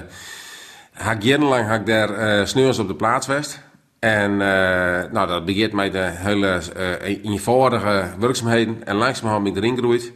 [0.94, 3.62] had jarenlang had ik daar uh, sneurs op de plaats geweest.
[4.00, 4.38] En uh,
[5.12, 8.86] nou, dat begint mij de hele uh, eenvoudige werkzaamheden.
[8.86, 10.12] En langzamerhand ben ik erin gegroeid.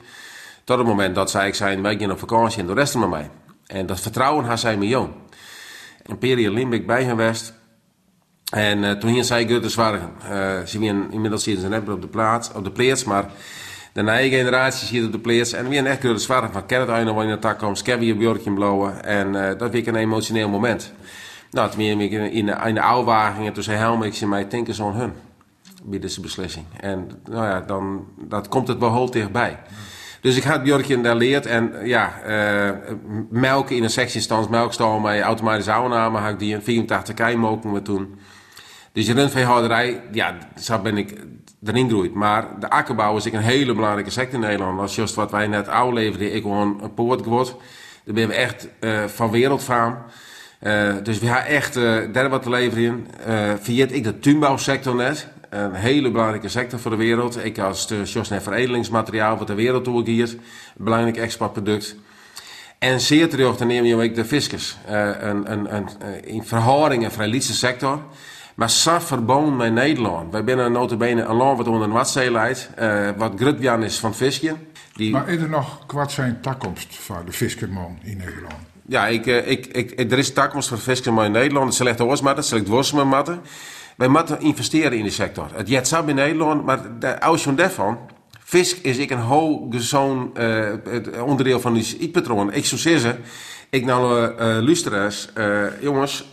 [0.63, 3.09] Tot het moment dat zij ik zijn, wij gaan op vakantie en de rest met
[3.09, 3.29] mij.
[3.65, 5.09] En dat vertrouwen had zij me jong.
[6.03, 7.53] Een periode ben ik bij geweest.
[8.51, 10.11] En uh, toen hier zei Goethe zwargen.
[10.23, 13.25] Uh, ze zijn inmiddels zitten ze net op de plaats, op de plaats, maar
[13.93, 15.53] de nieuwe generatie zit op de plaats.
[15.53, 18.15] En we zijn echt Goethe zwargen van, ken het einde wanneer het komt, ken je
[18.15, 19.03] björkje blowen.
[19.03, 20.93] En uh, dat ik een emotioneel moment.
[21.51, 23.11] Nou, toen ben ik in, de, in de oude
[23.65, 25.13] Helmix in mij, zo'n hun.
[25.83, 26.65] Bij deze beslissing.
[26.79, 29.57] En nou ja, dan dat komt het wel heel dichtbij.
[30.21, 32.69] Dus ik had Björkje daar leerd en ja, uh,
[33.29, 37.73] melk in een sectiestand, melkstal met automatische aanname, had ik die in 84 kei mogen
[37.73, 38.19] we toen.
[38.93, 41.13] Dus je rundveehouderij, ja, zo ben ik
[41.63, 42.13] erin groeit.
[42.13, 44.79] Maar de akkerbouw is een hele belangrijke sector in Nederland.
[44.79, 47.53] Als juist wat wij net oude leverden, ik gewoon een poort geworden.
[48.05, 49.97] Daar ben we echt uh, van wereldfaam.
[50.61, 53.07] Uh, dus we hebben echt uh, daar wat te leveren in.
[53.67, 55.27] Uh, ik de tuinbouwsector net.
[55.49, 57.45] Een hele belangrijke sector voor de wereld.
[57.45, 60.33] Ik als uh, Jos veredelingsmateriaal wat de wereld toegeeft.
[60.33, 60.39] Een
[60.77, 61.95] belangrijk exportproduct.
[62.79, 64.77] En zeer terug, neem je ook de fiscus.
[64.87, 65.87] een, een, een,
[66.23, 67.99] in verhouding een vrij sector.
[68.61, 70.31] Maar zo verbonden met Nederland.
[70.31, 72.69] Wij zijn notabene een land wat onder de Watzee leidt.
[72.79, 74.55] Uh, wat grutjan is van visje.
[74.93, 75.11] Die...
[75.11, 78.53] Maar is er nog kwart zijn takkomst voor de viskerman in Nederland?
[78.87, 81.65] Ja, ik, uh, ik, ik, er is takkomst voor de viskerman in Nederland.
[81.65, 83.41] Het slechte oorsmatten, het slecht matten.
[83.97, 85.47] Wij moeten investeren in die sector.
[85.53, 87.97] Het jet in Nederland, maar de, als je daarvan
[88.39, 92.53] Fisk is ik een hooggezoon uh, onderdeel van die eetpatroon.
[92.53, 93.19] Ik zou zeggen,
[93.69, 96.25] ik nou uh, luisteraars, uh, jongens,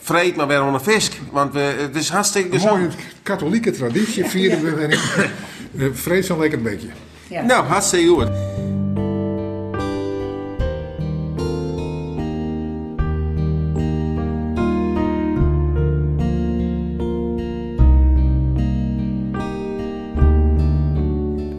[0.00, 1.20] vreet maar weer een fisk.
[1.32, 2.78] Want we, het is hartstikke gezond.
[2.78, 2.90] Mooie
[3.22, 4.98] katholieke traditie vieren we.
[5.74, 6.88] Uh, vreet zo'n lekker beetje.
[7.28, 7.42] Ja.
[7.42, 8.28] Nou, hartstikke goed.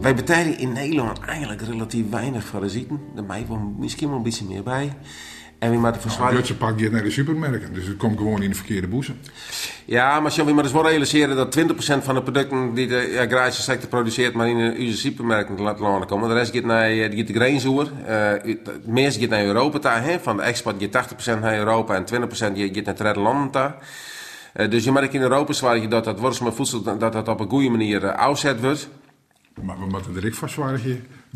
[0.06, 3.00] Wij betijden in Nederland eigenlijk relatief weinig parasieten.
[3.16, 4.92] Er mij wel misschien wel een beetje meer bij.
[5.58, 6.34] En we moeten verzwaren.
[6.34, 9.18] Nou, Duitse pak je naar de supermarkten, dus het komt gewoon in de verkeerde boezem.
[9.84, 11.62] Ja, maar we moeten wel realiseren dat 20%
[12.02, 16.28] van de producten die de agrarische sector produceert, maar in de supermarkten laten landen komen.
[16.28, 17.90] De rest gaat naar die gaat de grainzoer.
[18.08, 18.30] Uh,
[18.64, 20.02] het meeste gaat naar Europa daar.
[20.02, 20.20] Hè?
[20.20, 23.76] Van de export gaat 80% naar Europa en 20% gaat naar derde landen daar.
[24.54, 27.40] Uh, dus je merkt in Europa zwaar dat dat worst met voedsel dat dat op
[27.40, 28.88] een goede manier uh, afzet wordt.
[29.62, 30.80] Maar we moeten er ook van zwaar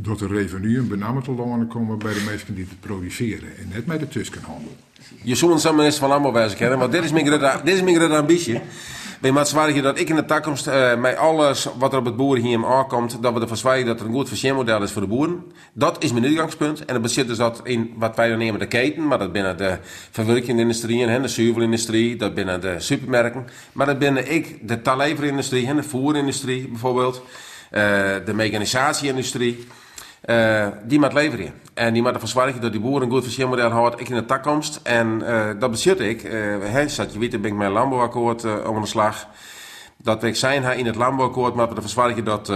[0.03, 3.49] door de revenue benamelijk te lonen komen bij de mensen die het produceren.
[3.59, 4.77] En net bij de tussenhandel.
[5.23, 7.83] Je zou ons minister van Landbouw wijzen kennen, want dit is mijn grote, dit is
[7.83, 8.61] mijn grote ambitie.
[9.21, 12.45] Moeten zwaar dat ik in de toekomst uh, met alles wat er op het boeren
[12.45, 15.45] hier aankomt, dat we ervan zwijgen dat er een goed verciënmodel is voor de boeren.
[15.73, 16.85] Dat is mijn uitgangspunt.
[16.85, 19.57] En dat bezit dus dat in wat wij dan nemen de keten, maar dat binnen
[19.57, 19.79] de
[20.11, 23.47] verwerkende industrie en de zuivelindustrie, dat binnen de supermarkten.
[23.73, 27.23] Maar dat binnen ik de taalleverindustrie en de voerindustrie bijvoorbeeld.
[27.73, 27.81] Uh,
[28.25, 29.67] de mechanisatie-industrie.
[30.25, 31.53] Uh, die moet leveren.
[31.75, 34.25] En die moet ervoor zorgen dat die boeren een goed verschilmodel houdt, ik in de
[34.25, 34.81] toekomst.
[34.83, 36.23] En uh, dat bezit ik.
[36.23, 39.27] Uh, he, zoals je weet, ben ik mijn landbouwakkoord uh, om de slag.
[40.03, 42.53] Dat we zijn in het landbouwakkoord, maar ervoor zorgen dat,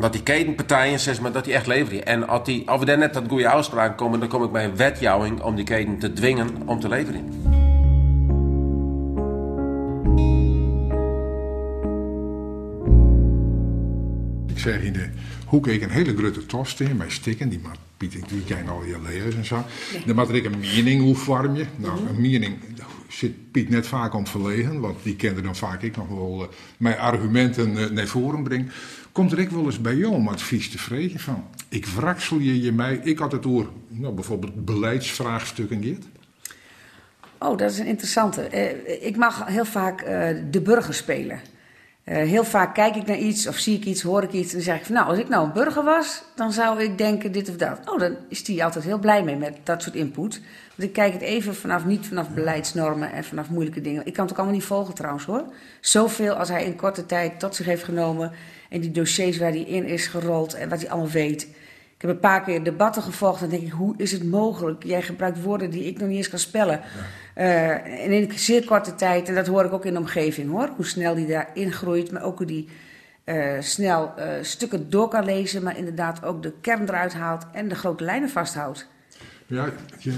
[0.00, 2.06] dat die ketenpartijen, zeg maar, dat die echt leveren.
[2.06, 4.64] En als, die, als we daar net tot goede afspraken komen, dan kom ik bij
[4.64, 7.63] een wetjouwing om die keten te dwingen om te leveren.
[14.64, 15.08] Zeg in de
[15.46, 18.84] hoek ik een hele grote tost in, met stikken, die maakt Piet ik ken al
[18.84, 19.64] je leers en zo.
[19.92, 20.14] Nee.
[20.14, 21.66] Dan ik een mening hoe vorm je.
[21.76, 22.56] Nou, een mening
[23.08, 26.48] zit Piet net vaak om verlegen, want die kende dan vaak ik nog wel uh,
[26.76, 28.70] mijn argumenten uh, naar voren brengen.
[29.12, 32.62] Komt er ik wel eens bij jou om advies te vregen van, ik wraksel je
[32.62, 36.04] je mij, ik had het over nou, bijvoorbeeld beleidsvraagstukken dit.
[37.38, 38.48] Oh, dat is een interessante.
[38.52, 40.04] Uh, ik mag heel vaak
[40.50, 41.40] de burger spelen.
[42.04, 44.54] Uh, heel vaak kijk ik naar iets of zie ik iets, hoor ik iets en
[44.54, 47.32] dan zeg ik van nou, als ik nou een burger was, dan zou ik denken
[47.32, 47.78] dit of dat.
[47.90, 50.40] Oh, dan is die altijd heel blij mee met dat soort input.
[50.76, 54.06] Want ik kijk het even vanaf, niet vanaf beleidsnormen en vanaf moeilijke dingen.
[54.06, 55.44] Ik kan het ook allemaal niet volgen trouwens hoor.
[55.80, 58.32] Zoveel als hij in korte tijd tot zich heeft genomen
[58.68, 61.48] en die dossiers waar hij in is gerold en wat hij allemaal weet.
[62.04, 64.84] Ik heb een paar keer debatten gevolgd en denk ik, hoe is het mogelijk?
[64.84, 66.80] Jij gebruikt woorden die ik nog niet eens kan spellen.
[67.34, 67.42] Ja.
[67.42, 70.50] Uh, en in een zeer korte tijd, en dat hoor ik ook in de omgeving
[70.50, 72.68] hoor, hoe snel die daarin groeit, maar ook hoe die
[73.24, 77.68] uh, snel uh, stukken door kan lezen, maar inderdaad ook de kern eruit haalt en
[77.68, 78.86] de grote lijnen vasthoudt.
[79.46, 80.12] Ja, je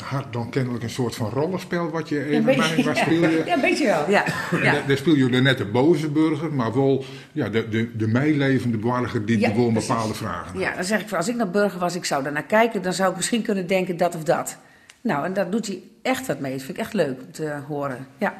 [0.00, 3.42] had dan kennelijk een soort van rollenspel wat je even ja, bij waar speel je.
[3.46, 4.10] Ja, een beetje wel.
[4.10, 4.24] Ja.
[4.62, 4.82] ja.
[4.86, 9.26] Daar speel je net de boze burger, maar wel ja, de, de, de meelevende burger
[9.26, 12.04] die ja, gewoon bepaalde vragen Ja, dan zeg ik, als ik naar burger was, ik
[12.04, 14.58] zou daar naar kijken, dan zou ik misschien kunnen denken dat of dat.
[15.00, 16.52] Nou, en daar doet hij echt wat mee.
[16.52, 18.06] Dat vind ik echt leuk om te horen.
[18.18, 18.34] Ja.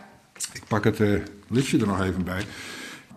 [0.53, 2.43] Ik pak het uh, listje er nog even bij.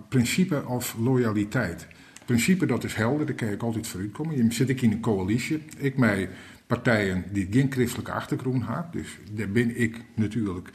[0.10, 1.88] Principe of loyaliteit.
[2.30, 4.38] Principe dat is helder, daar kan ik altijd vooruit komen.
[4.38, 5.64] Je zit ik in een coalitie.
[5.78, 6.30] Ik mij
[6.68, 8.92] partijen die geen christelijke achtergrond hebben.
[8.92, 10.70] Dus daar ben ik natuurlijk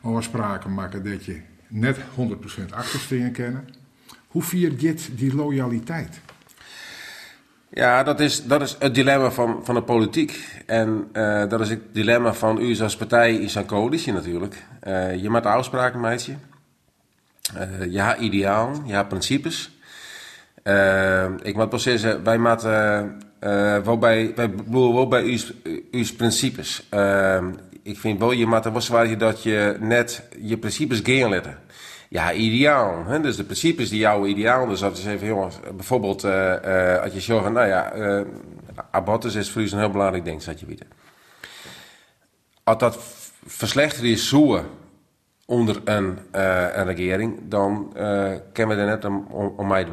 [0.00, 2.00] afspraken maken dat je net 100%
[2.70, 3.68] achterstingen kennen.
[4.26, 6.20] Hoe viert dit die loyaliteit?
[7.68, 10.62] Ja, dat is, dat is het dilemma van, van de politiek.
[10.66, 14.62] En uh, dat is het dilemma van u als partij in zijn coalitie natuurlijk.
[14.86, 16.34] Uh, je maakt afspraken met je.
[17.54, 19.73] Uh, je hebt ideaal, hebt principes.
[21.42, 23.18] Ik moet zeggen, wij maken
[23.84, 25.38] wel bij, wij bedoelen wel bij uw,
[25.90, 26.88] uw principes.
[27.82, 31.58] ik vind wel, je moet wel zwaar dat je net je principes gaan letten
[32.14, 33.04] ja, ideaal.
[33.06, 33.20] Hè?
[33.20, 34.66] Dus de principes die jouw ideaal.
[34.66, 38.22] Dus dat is even, jongens, bijvoorbeeld als je zegt, nou ja, uh,
[38.90, 40.86] abortus is voor u een heel belangrijk ding, zat je weten.
[42.64, 42.98] Als dat
[43.46, 44.64] verslechterd is zoeken
[45.46, 47.92] onder een, een regering, dan
[48.52, 49.86] kennen we er net om, om, om mij.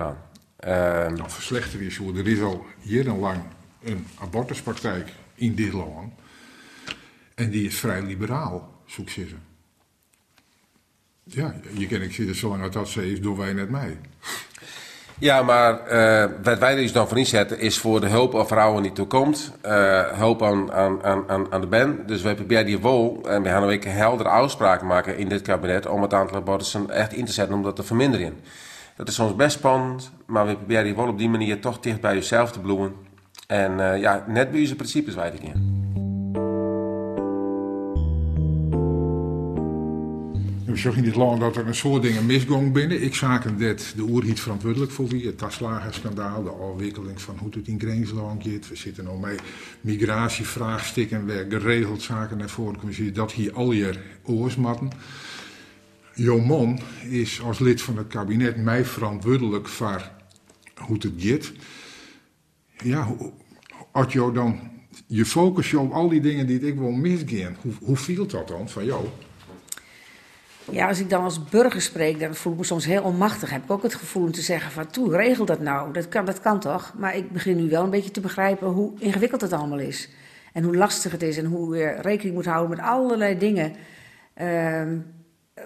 [0.67, 3.41] Uh, dat verslechterd is Er is al jarenlang
[3.84, 6.13] een abortuspraktijk in dit land.
[7.36, 9.26] En die is vrij liberaal, zoek ze.
[11.24, 13.97] Ja, je kent ik zie dat zolang het dat ze is, doen wij net mij.
[15.21, 18.84] Ja, maar uh, wat wij dus dan voor inzetten is voor de hulp aan vrouwen
[18.84, 19.52] die toekomt.
[19.65, 22.04] Uh, hulp aan, aan, aan, aan de ben.
[22.08, 25.41] Dus wij proberen die wol en we gaan een week heldere afspraken maken in dit
[25.41, 28.39] kabinet om het aantal abortussen echt in te zetten om dat te verminderen.
[29.02, 32.02] Dat is soms best spannend, maar we proberen je wel op die manier toch dicht
[32.02, 32.94] bij jezelf te bloeien.
[33.48, 35.54] En uh, ja, net bij onze principes weet ik in.
[40.66, 43.04] We zag in dit dat er een soort dingen misgong binnen.
[43.04, 45.26] Ik zaken dit de oerhiet verantwoordelijk voor wie.
[45.26, 48.70] Het taslagerschandaal, de afwikkeling van hoe het in Grensland gaat.
[48.70, 49.38] We zitten nog mee
[49.82, 53.14] migratievraagstukken waar geregeld zaken naar voren komen.
[53.14, 54.90] Dat hier al je oorsmatten.
[56.21, 56.79] Jomon
[57.10, 60.12] is als lid van het kabinet mij verantwoordelijk voor
[60.75, 61.51] hoe het gaat.
[62.84, 63.15] Ja,
[63.91, 64.60] als je dan
[65.07, 68.69] je focus op al die dingen die ik wil misgaan, hoe, hoe viel dat dan
[68.69, 69.05] van jou?
[70.71, 73.49] Ja, als ik dan als burger spreek, dan voel ik me soms heel onmachtig.
[73.49, 75.93] Heb ik ook het gevoel om te zeggen van, toe, regel dat nou.
[75.93, 76.93] Dat kan, dat kan toch?
[76.97, 80.10] Maar ik begin nu wel een beetje te begrijpen hoe ingewikkeld het allemaal is.
[80.53, 83.75] En hoe lastig het is en hoe je rekening moet houden met allerlei dingen.
[84.41, 84.81] Uh,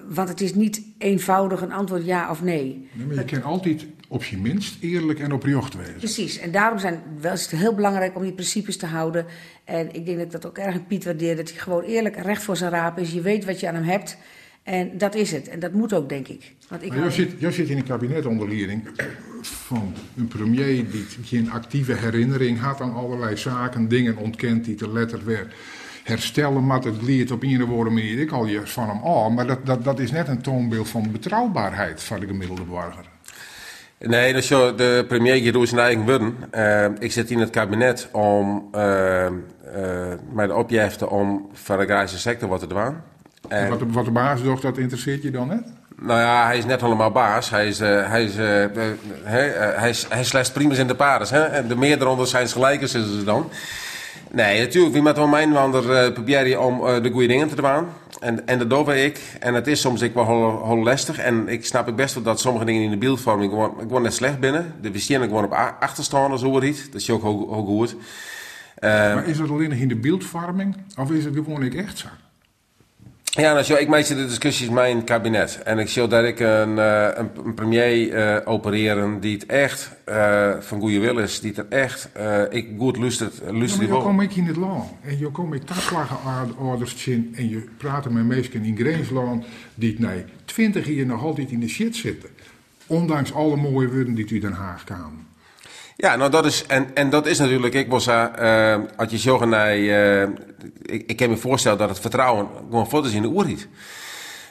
[0.07, 2.87] want het is niet eenvoudig een antwoord ja of nee.
[2.93, 5.95] nee maar je kan altijd op je minst eerlijk en oprecht wezen.
[5.95, 9.25] Precies, en daarom zijn, wel, is het heel belangrijk om die principes te houden.
[9.63, 12.15] En ik denk dat ik dat ook erg in Piet waardeer, dat hij gewoon eerlijk
[12.15, 13.11] recht voor zijn raap is.
[13.11, 14.17] Je weet wat je aan hem hebt.
[14.63, 15.47] En dat is het.
[15.47, 16.53] En dat moet ook, denk ik.
[16.67, 18.87] Want ik jij, zit, jij zit in een kabinetonderleiding
[19.41, 24.91] van een premier die geen actieve herinnering had aan allerlei zaken, dingen ontkent die te
[24.91, 25.55] letter weer
[26.05, 29.29] herstellen, maar het gliert op een of andere manier ik al je van hem af.
[29.29, 33.13] Maar dat, dat, dat is net een toonbeeld van betrouwbaarheid van de gemiddelde burger.
[33.99, 36.35] Nee, is de premier Jeroen zijn eigen worden.
[36.55, 39.31] Uh, ik zit in het kabinet om uh, uh,
[40.31, 42.95] mij de opjefte om van de agrarische sector wat te doen.
[43.47, 45.63] En wat, de, wat de baas doet, dat interesseert je dan net?
[46.01, 47.49] Nou ja, hij is net helemaal baas.
[47.49, 48.65] Hij is, uh, hij is, uh,
[49.23, 50.95] hij, hij, is, hij slechts primus in de.
[51.29, 51.43] Hè?
[51.43, 53.49] En de meer eronder zijn gelijkers is ze dan.
[54.35, 54.93] Nee, natuurlijk.
[54.93, 57.87] Wie met mijn wander uh, probeer om uh, de goede dingen te doen.
[58.19, 59.19] En, en dat doe ik.
[59.39, 61.17] En het is soms ik wel heel, heel lastig.
[61.17, 64.13] En ik snap ik best wel dat sommige dingen in de beeldvorming gewoon, gewoon net
[64.13, 64.73] slecht binnen.
[64.81, 66.91] De verschillen gewoon op achterstand zo niet.
[66.91, 67.95] Dat is ook heel, heel goed.
[67.95, 70.75] Uh, maar is het alleen in de beeldvorming?
[70.97, 72.07] Of is het gewoon ik echt zo?
[73.35, 75.61] Ja, nou, zo, ik maak de discussies met mijn kabinet.
[75.63, 79.91] En ik zie dat ik een, uh, een, een premier uh, opereren die het echt
[80.09, 81.39] uh, van goede wil is.
[81.39, 82.09] Die het er echt,
[82.49, 83.41] ik goed luistert.
[83.51, 84.91] luistert ja, maar je komt ik in het land.
[85.01, 87.33] En je komt met taslagenorders in.
[87.35, 89.45] En je praat met mensen in Grensland
[89.75, 92.29] die nee, twintig jaar nog altijd in de shit zitten.
[92.87, 95.25] Ondanks alle mooie woorden die u Den Haag kan.
[95.97, 99.45] Ja, nou dat is, en, en dat is natuurlijk, ik was, uh, als je zo
[99.45, 100.21] naar, uh,
[100.81, 103.45] ik, ik kan me voorstellen dat het vertrouwen gewoon foto's in de oer.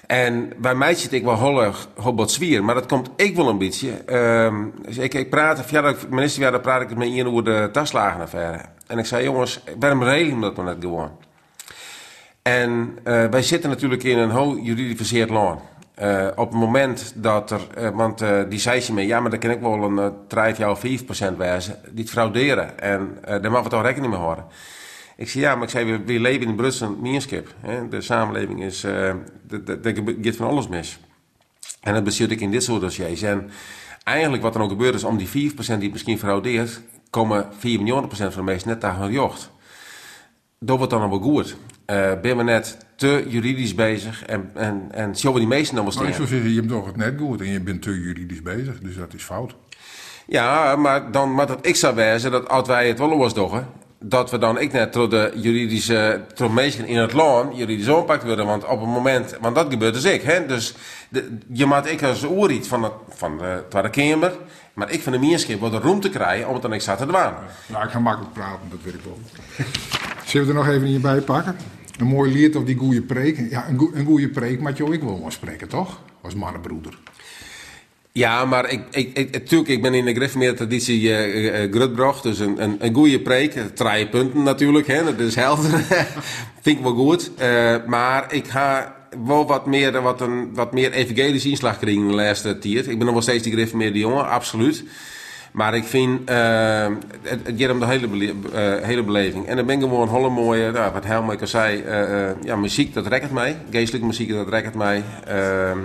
[0.07, 3.59] En bij mij zit ik wel heel wat zwier, maar dat komt ik wel een
[3.59, 3.89] beetje.
[4.09, 8.61] Uh, dus ik, ik praat, ja, minister, ja, praat ik met je over de taslagenaffaire.
[8.87, 11.11] En ik zei, jongens, waarom regelen dat maar net gewoon?
[12.43, 15.61] En uh, wij zitten natuurlijk in een hoog juridificeerd land.
[16.03, 19.31] Uh, op het moment dat er, uh, want uh, die zei ze me, ja, maar
[19.31, 20.83] dan kan ik wel een uh, 3 of
[21.33, 22.79] 5% wijzen, die het frauderen.
[22.79, 24.45] En daar mag we toch rekening mee houden.
[25.17, 27.55] Ik zei, ja, maar ik zei, we, leven in Brussel, Mierskip.
[27.91, 29.17] De samenleving is, er
[30.23, 30.99] gaat van alles mis.
[31.81, 33.23] En dat bestuur ik in dit soort dossiers.
[33.23, 33.51] En
[34.05, 36.81] eigenlijk wat er ook gebeurt is, om die 4% die misschien fraudeert,
[37.11, 39.51] komen 4 miljoen procent van de mensen net daar hun jocht.
[40.59, 41.57] Dat wordt dan allemaal goed.
[42.23, 46.49] ben we net te juridisch bezig en, en, en zo die meesten wel Maar zeggen,
[46.49, 49.23] je hebt toch het net goed en je bent te juridisch bezig, dus dat is
[49.23, 49.55] fout.
[50.27, 53.65] Ja, maar dan maar dat ik zou wijzen dat als wij het wel was doen,
[53.99, 58.47] dat we dan ik net door de juridische meesten in het land juridisch oppakt worden,
[58.47, 60.75] want op het moment, want dat gebeurt dus ik, hè, dus
[61.09, 64.33] de, je maakt ik als oeriet van van de Tweede Kamer,
[64.75, 67.07] maar ik van de meerschip wat de ruimte krijgen om het dan ik zat te
[67.07, 67.15] doen.
[67.67, 69.19] Nou, ik ga makkelijk praten, dat weet ik wel.
[70.25, 71.57] Zullen we er nog even in je bij pakken?
[71.99, 73.51] Een mooi lied of die goede preek.
[73.51, 76.01] Ja, een, een goede preek maar je ook wel spreken, toch?
[76.21, 76.99] Als mannenbroeder.
[78.13, 82.23] Ja, maar ik, ik, ik, natuurlijk, ik ben in de gereformeerde traditie uh, uh, Grutbrocht,
[82.23, 83.53] dus een, een, een goede preek.
[83.75, 85.69] Drie punten natuurlijk, hè, dat is helft.
[86.63, 87.31] Vind ik wel goed.
[87.87, 92.59] Maar ik ga wel wat meer, wat een, wat meer evangelische inslag krijgen de laatste
[92.59, 92.89] tijd.
[92.89, 94.85] Ik ben nog wel steeds die gereformeerde jongen, absoluut.
[95.55, 96.87] Maar ik vind, uh,
[97.23, 98.33] het, het de hele, uh,
[98.87, 99.47] hele beleving.
[99.47, 102.95] En dan ben ik gewoon hele mooie, nou, wat Helmer al zei, uh, ja, muziek
[102.95, 103.57] dat rekt mij.
[103.71, 105.03] Geestelijke muziek dat rekt mij.
[105.27, 105.79] Ehm,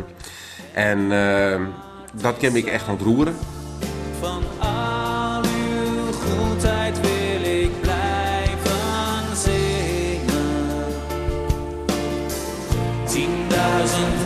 [0.74, 1.62] en ehm,
[2.14, 3.36] dat kan ik echt ontroeren.
[4.20, 10.86] Van al uw goedheid wil ik blijven zingen.
[13.06, 14.19] Tienduizend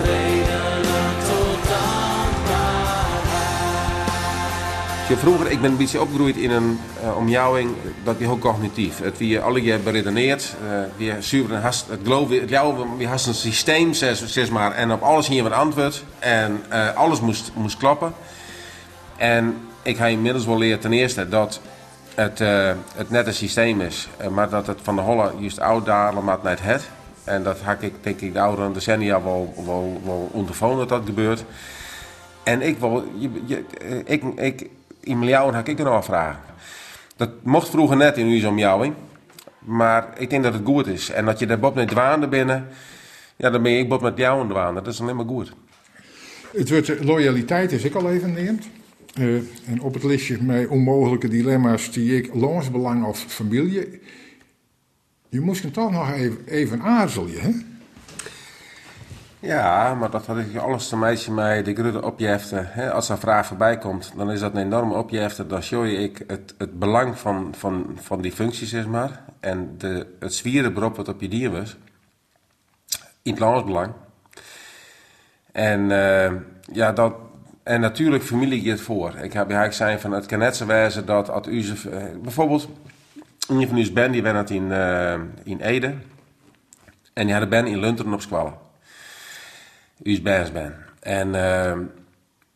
[5.18, 7.72] vroeger, ik ben een beetje opgegroeid in een uh, omjouwing,
[8.03, 8.99] dat wie heel cognitief.
[8.99, 13.28] Het wie alle keer beredeneerd, uh, wie zuiver hast, het geloof, het jou, wie hast
[13.28, 17.51] een systeem, zeg, zeg maar, en op alles hier wat antwoord en uh, alles moest,
[17.55, 18.14] moest klappen.
[19.18, 21.59] En ik ga inmiddels wel leren ten eerste dat
[22.16, 22.39] het,
[22.95, 26.39] het net een systeem is, maar dat het van de holle juist oud dalen naar
[26.43, 26.89] het het.
[27.24, 30.01] En dat had ik denk ik de oudere decennia wel, wel,
[30.59, 31.43] wel dat dat gebeurt.
[32.43, 33.64] En ik wil, je, je,
[34.05, 34.70] ik, ik,
[35.03, 36.41] in jou had ik een afvragen.
[37.15, 38.93] Dat mocht vroeger net in uw omjouwing.
[39.59, 41.09] Maar ik denk dat het goed is.
[41.09, 42.67] En dat je daar Bob met dwaande binnen,
[43.35, 44.81] ja, dan ben ik Bob met jou aan dwaande.
[44.81, 45.53] Dat is alleen maar goed.
[46.51, 48.67] Het wordt loyaliteit is ik al even neemt.
[49.19, 49.35] Uh,
[49.65, 54.01] en op het listje met onmogelijke dilemma's die ik loonsbelang of familie.
[55.29, 57.51] Je moest hem toch nog even, even aarzelen, hè?
[59.43, 62.91] Ja, maar dat had ik alles te meisje mij de grote opjefte.
[62.93, 65.47] Als er vraag voorbij komt, dan is dat een enorme opjefte.
[65.47, 69.23] Dan show je ik het, het belang van, van, van die functie, zeg maar.
[69.39, 71.77] En de, het zwieren beroep wat op je dier was.
[73.21, 73.93] In landsbelang.
[75.51, 76.31] En uh,
[76.71, 77.15] ja, dat,
[77.63, 79.09] en natuurlijk familie het voor.
[79.09, 82.69] Ik heb eigenlijk zijn van het kan net wijzen dat als u ze, uh, bijvoorbeeld
[83.47, 85.13] een van u ben die bent in, uh,
[85.43, 85.93] in Ede.
[87.13, 88.62] En die had ben in Lunteren op Squallen.
[90.03, 90.75] U ben.
[90.99, 91.77] En uh,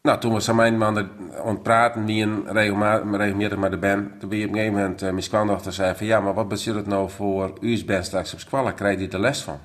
[0.02, 4.48] nou, toen samen aan het praten, die een regelmatig met de band, toen ben op
[4.48, 7.54] een gegeven moment uh, mijn schoondochter zei van ja, maar wat betekent het nou voor
[7.62, 8.74] u ben straks op Squallen?
[8.74, 9.60] Krijg je de les van?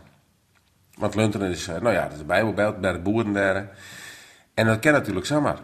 [0.98, 2.24] Want Lunteren is, uh, nou ja, dat is de
[2.80, 3.68] bij de boeren daar.
[4.54, 5.58] En dat ken natuurlijk zomaar.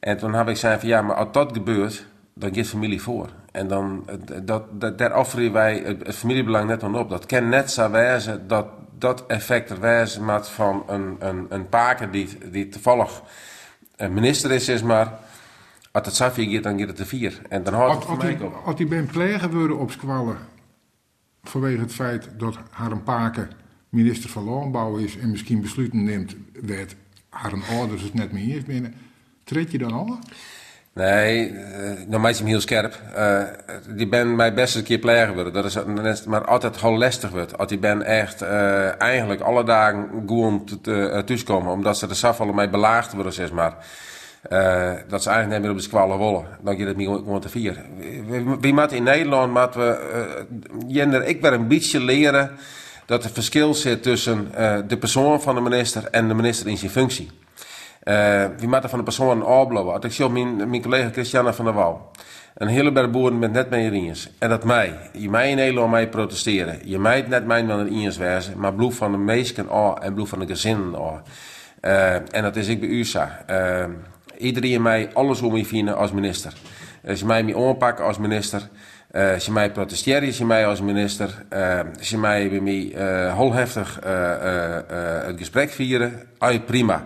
[0.00, 3.28] En toen heb ik gezegd van ja, maar als dat gebeurt, dan geeft familie voor.
[3.52, 4.08] En dan,
[4.42, 7.10] dat, dat, daar offeren wij het, familiebelang net aan op.
[7.10, 8.66] Dat kan net zo wijzen dat
[8.98, 13.22] dat effect er wijzen van een, een, een paker die, die toevallig
[13.96, 15.18] een minister is, is maar.
[15.92, 17.42] Als het zo gaat, dan gaat het te vier.
[17.48, 18.62] En dan houdt het voor mij op.
[18.64, 20.36] Als die ben plegen worden op squallen
[21.42, 23.48] vanwege het feit dat haar een paker
[23.88, 26.96] minister van Landbouw is en misschien besluiten neemt, werd
[27.28, 28.94] haar ouders het net meer eens binnen.
[29.44, 30.18] Treed je dan al?
[30.98, 31.58] Nee, uh,
[32.06, 33.00] nou meisje heel scherp.
[33.16, 33.42] Uh,
[33.88, 35.52] die ben mij best een keer plegen worden.
[35.52, 35.64] Dat
[36.04, 37.58] is, maar altijd heel lastig wordt.
[37.58, 40.64] Als die ben echt uh, eigenlijk alle dagen gewoon
[41.24, 41.72] thuiskomen.
[41.72, 43.74] Omdat ze de safvallen mij belaagd worden, zeg maar.
[45.08, 46.46] dat ze eigenlijk niet meer op de squallen wollen.
[46.60, 47.84] Dan gaat het niet gewoon te vieren.
[48.60, 50.46] Wie moet in Nederland, moeten we,
[50.86, 52.50] Jender, ik weer een beetje leren
[53.06, 54.50] dat er verschil zit tussen
[54.86, 57.30] de persoon van de minister en de minister in zijn functie.
[58.04, 60.02] Uh, wie maakt van de persoon afblouwen?
[60.02, 62.10] Ik zie mijn, mijn collega Christiana van der Wouw.
[62.58, 64.30] Een hele berg boeren met net mijn eens.
[64.38, 65.10] En dat mij.
[65.12, 66.78] Je mij in Nederland mij protesteren.
[66.84, 68.58] Je mij net mij wel een eens wezen.
[68.58, 71.20] Maar bloed van de meesten af en bloed van de gezinnen af.
[71.82, 73.44] Uh, en dat is ik bij USA.
[73.50, 73.84] Uh,
[74.38, 76.52] iedereen mij alles om me vinden als minister.
[77.06, 78.68] Als je mij me aanpakken als minister.
[79.12, 81.44] Als je mij protesteert, als je mij als minister.
[81.98, 82.92] Als je mij bij mij
[83.30, 83.98] holheftig
[85.26, 86.22] het gesprek vieren.
[86.38, 87.04] Ah, prima.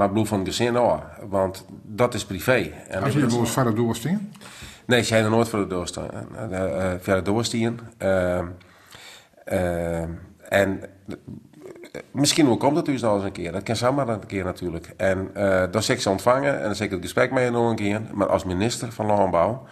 [0.00, 2.72] Maar bloed van het gezin ook, want dat is privé.
[2.88, 4.32] En Als je wel eens verder doorstien?
[4.86, 6.10] Nee, zij er nooit verder doorstien.
[6.50, 7.80] Uh, verder doorstien.
[7.98, 8.40] Uh,
[9.52, 10.02] uh,
[10.48, 10.80] en
[12.10, 13.52] misschien ook komt het dus al eens een keer.
[13.52, 14.92] Dat kan zomaar een keer natuurlijk.
[14.96, 17.70] En uh, dan zeg ik ze ontvangen en dan zeg ik het gesprek mee nog
[17.70, 18.00] een keer.
[18.12, 19.66] Maar als minister van Landbouw,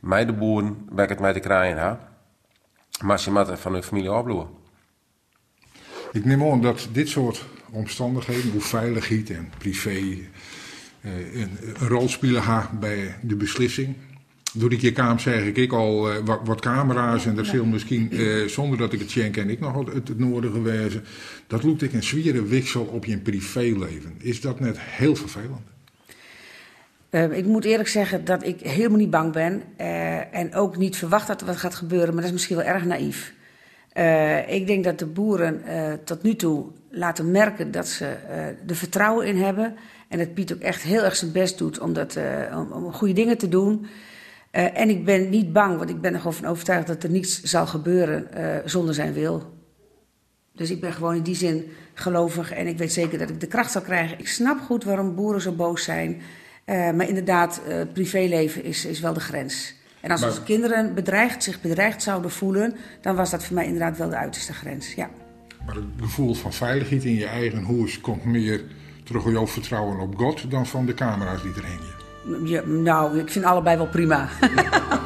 [0.00, 1.98] mij de boeren, werk het mij te kraaien ha.
[3.02, 4.48] Maar ze van hun familie opbloeien.
[6.12, 9.90] Ik neem aan dat dit soort omstandigheden, hoe veiligheid en privé
[11.04, 13.94] uh, een, een, rol spelen gaat bij de beslissing.
[14.52, 17.64] Door die keer kwam zeg ik, ik al uh, wat, wat, camera's en dat ja.
[17.64, 21.04] misschien, uh, zonder dat ik het chen ken, ik nog het, het, nodige wezen.
[21.46, 24.14] Dat loopt ik een zwieren wissel op je privéleven.
[24.18, 25.68] Is dat net heel vervelend?
[27.10, 29.62] Uh, ik moet eerlijk zeggen dat ik helemaal niet bang ben.
[30.32, 32.84] En ook niet verwacht dat er wat gaat gebeuren, maar dat is misschien wel erg
[32.84, 33.32] naïef.
[33.94, 35.62] Uh, ik denk dat de boeren
[36.04, 38.06] tot nu toe laten merken dat ze
[38.66, 39.76] er vertrouwen in hebben.
[40.08, 42.18] En dat Piet ook echt heel erg zijn best doet om, dat,
[42.54, 43.86] om, om goede dingen te doen.
[44.50, 47.42] en ik ben niet bang, want ik ben er gewoon van overtuigd dat er niets
[47.42, 48.26] zal gebeuren
[48.64, 49.58] zonder zijn wil.
[50.52, 53.46] Dus ik ben gewoon in die zin gelovig en ik weet zeker dat ik de
[53.46, 54.18] kracht zal krijgen.
[54.18, 56.20] Ik snap goed waarom boeren zo boos zijn.
[56.66, 59.74] Uh, maar inderdaad, uh, privéleven is, is wel de grens.
[60.00, 63.64] En als maar, onze kinderen bedreigd, zich bedreigd zouden voelen, dan was dat voor mij
[63.64, 64.94] inderdaad wel de uiterste grens.
[64.94, 65.10] Ja.
[65.66, 68.64] Maar het gevoel van veiligheid in je eigen huis komt meer
[69.04, 72.48] terug op jouw vertrouwen op God dan van de camera's die er hingen.
[72.48, 74.28] Ja, nou, ik vind allebei wel prima.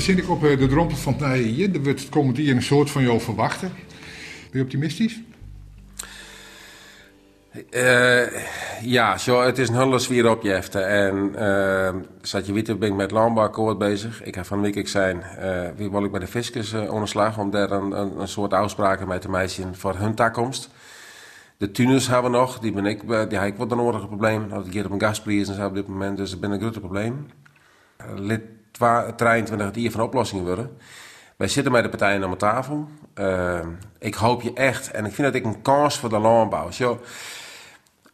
[0.00, 1.74] We zitten op de drempel van het nieuwe hier.
[1.74, 3.72] Er wordt het komend hier een soort van jou verwachten.
[4.50, 5.20] Ben je optimistisch?
[7.70, 8.26] Uh,
[8.82, 10.78] Ja, zo, het is een hele zwier opjefte.
[10.78, 14.22] En uh, zat je weten, ben ik met landbouwakkoord bezig.
[14.22, 17.50] Ik heb van week ik zijn, uh, wie wil ik bij de fiscus uh, om
[17.50, 20.70] daar een, een, een, soort afspraken met de meisjes voor hun toekomst.
[21.56, 24.48] De tuners hebben we nog, die ben ik, die heb ik wat een nodige probleem.
[24.48, 27.26] Dat ik hier op een gasprijs op dit moment, dus dat ben een grote probleem.
[28.14, 28.42] Lid
[29.16, 30.76] 23 hier van oplossingen worden.
[31.36, 32.88] Wij zitten met de partijen aan tafel.
[33.14, 33.58] Uh,
[33.98, 36.68] ik hoop je echt, en ik vind dat ik een kans voor de landbouw.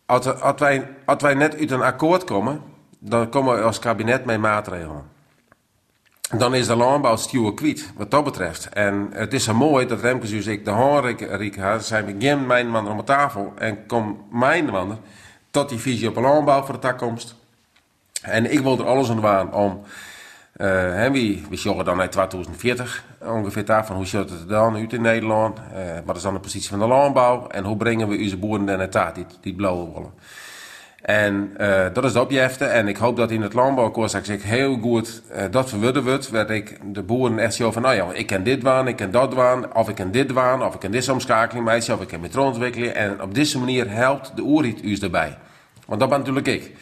[0.07, 2.63] Als, wij, als wij net uit een akkoord komen,
[2.99, 5.03] dan komen we als kabinet met maatregelen.
[6.37, 8.69] Dan is de landbouw stuur kwijt, wat dat betreft.
[8.69, 12.15] En het is zo mooi dat Remkes dus ik de Henrik Riek had, zijn we
[12.19, 14.99] geen mijn man om tafel en kom mijn man
[15.51, 17.35] tot die visie op de landbouw voor de toekomst.
[18.23, 19.83] En ik wil er alles aan doen om
[20.57, 21.09] uh,
[21.49, 23.97] we zorgen dan uit 2040 ongeveer daarvan.
[23.97, 25.59] Hoe ziet het dan uit in Nederland?
[25.59, 27.47] Uh, wat is dan de positie van de landbouw?
[27.47, 30.13] En hoe brengen we onze boeren het die, die blauwe wollen?
[31.03, 32.65] En uh, dat is de opjefte.
[32.65, 36.31] En ik hoop dat in het landbouwakkoord ik heel goed uh, dat verwudden wordt.
[36.31, 39.11] Waar ik de boeren echt zo van, nou ja, ik ken dit waan, ik ken
[39.11, 42.09] dat waan, of ik ken dit waan, of ik ken deze omschakeling meisje, of ik
[42.09, 42.93] ken metroontwikkeling.
[42.93, 45.39] En op deze manier helpt de oerriet u erbij.
[45.87, 46.73] Want dat ben natuurlijk ik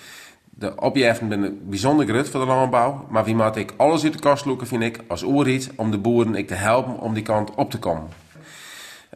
[0.58, 3.06] de ben bijzonder groot voor de landbouw.
[3.08, 5.98] Maar wie maakt ik alles uit de kast loeken, vind ik, als oerriet, om de
[5.98, 8.08] boeren ik te helpen om die kant op te komen.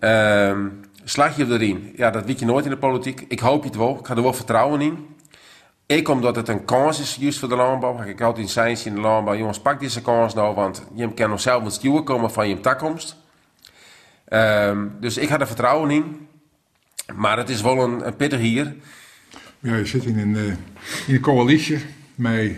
[0.00, 0.56] Uh,
[1.04, 1.92] slag je erin?
[1.96, 3.24] Ja, dat weet je nooit in de politiek.
[3.28, 3.98] Ik hoop je het wel.
[3.98, 5.16] Ik ga er wel vertrouwen in.
[5.86, 8.02] Ik, omdat het een kans is, juist voor de landbouw.
[8.02, 9.36] Ik altijd in in de landbouw.
[9.36, 12.60] Jongens, pak deze kans nou, want je kan nog zelf met stuwen komen van je
[12.60, 13.16] toekomst.
[14.28, 16.28] Uh, dus ik ga er vertrouwen in.
[17.14, 18.76] Maar het is wel een, een pittig hier.
[19.60, 20.52] Ja, je zit in een, uh,
[21.06, 21.78] in coalitie
[22.14, 22.52] met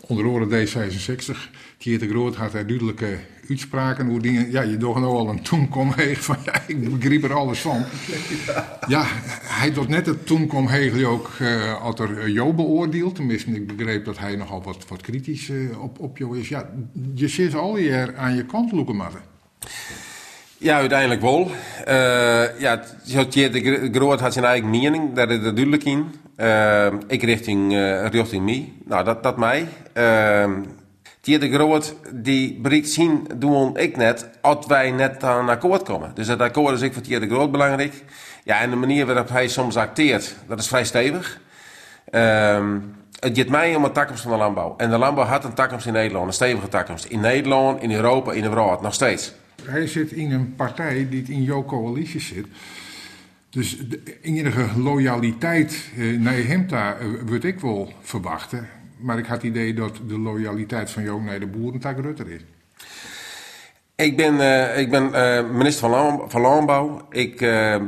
[0.00, 1.54] onder andere D66.
[1.78, 3.18] Thierry de Groot had er duidelijke
[3.48, 4.50] uitspraken hoe dingen.
[4.50, 7.84] Ja, je doet nou al een toenkom heen van ja, ik begreep er alles van.
[8.88, 9.04] Ja,
[9.42, 13.14] hij doet net het toenkom heen ook uh, als er Jo beoordeeld.
[13.14, 16.48] Tenminste, ik begreep dat hij nogal wat, wat kritisch op, op Jo is.
[16.48, 16.70] Ja,
[17.14, 19.12] je zit al je aan je kant loeken, maar.
[20.58, 21.50] Ja, uiteindelijk wel.
[21.88, 26.14] Uh, ja, de Groot had zijn eigen mening, daar is er duidelijk in.
[26.36, 28.72] Uh, ik richting, uh, richting mij.
[28.84, 29.66] Nou, dat, dat mij.
[29.94, 30.44] Uh,
[31.20, 36.10] de Groot, die bericht zien, doen ik net, als wij net aan een akkoord komen.
[36.14, 38.04] Dus dat akkoord is ik voor Thierry de Groot belangrijk.
[38.44, 41.40] Ja, en de manier waarop hij soms acteert, dat is vrij stevig.
[42.10, 42.66] Uh,
[43.20, 44.74] het gaat mij om een toekomst van de landbouw.
[44.76, 47.04] En de landbouw had een toekomst in Nederland, een stevige toekomst.
[47.04, 49.32] In Nederland, in Europa, in de wereld, nog steeds
[49.66, 52.46] hij zit in een partij die in jouw coalitie zit.
[53.56, 58.68] Dus de enige loyaliteit eh, naar hem daar uh, eh, ik wel verwachten.
[58.98, 62.30] Maar ik had het idee dat de loyaliteit van jou naar de boeren tak Rutter
[62.30, 62.40] is.
[63.94, 65.10] Ik ben, uh, ik ben
[65.56, 65.88] minister
[66.28, 67.06] van, Landbouw.
[67.10, 67.38] Ik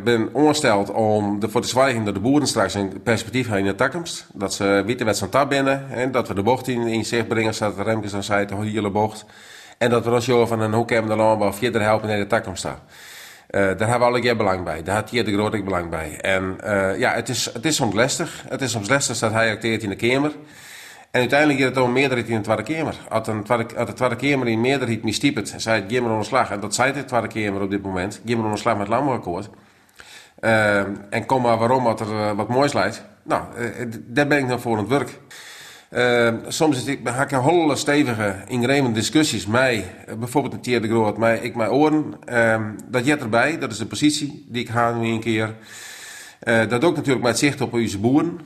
[0.05, 4.24] ben ongesteld om ervoor te zwijgen dat de boeren straks een perspectief hebben in de.
[4.33, 5.91] Dat ze weten wat ze aan binnen.
[5.91, 9.24] En dat we de bocht in, zicht brengen, zodat Remkes dan zei, de hele bocht.
[9.79, 12.64] En dat we als van een hoe kunnen de landbouw verder helpen naar de toekomst.
[12.64, 12.72] Uh,
[13.51, 14.83] daar hebben we alle keer belang bij.
[14.83, 16.20] Daar had hier de grote belang bij.
[16.20, 18.45] En uh, ja, het is, het is soms lastig.
[18.49, 20.31] Het is soms lastig dat hij acteert in de Kamer.
[21.11, 22.95] En uiteindelijk gaat het om meerderheid in de Tweede Kamer.
[23.09, 23.26] Als,
[23.87, 26.51] de Tweede Kamer in meerderheid misstiept, zei het Gimmer onderslag.
[26.51, 28.20] En dat zei de Tweede Kamer op dit moment.
[28.24, 29.49] Gimmer onderslag met landbouwakkoord.
[30.41, 30.79] Uh,
[31.11, 33.05] en kom maar waarom, wat er wat moois leidt.
[33.22, 33.43] Nou,
[34.07, 35.18] daar ben ik dan voor aan het werk.
[35.91, 39.47] Uh, soms is ik, heb ik hele stevige, ingrijpende discussies.
[39.47, 39.84] Mij,
[40.18, 42.14] bijvoorbeeld een Tier de Groot, mij, ik mijn oren.
[42.32, 45.55] Uh, dat jet erbij, dat is de positie die ik ga nu een keer.
[46.45, 48.41] Uh, dat ook natuurlijk met zicht op onze boeren.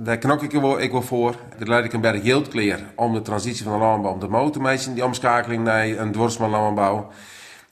[0.00, 1.34] Daar knok ik wel, ik wel voor.
[1.58, 4.28] Daar leid ik een berg geld kleer om de transitie van de landbouw om de
[4.28, 7.10] motormeisje, die omschakeling naar een dwarsman landbouw.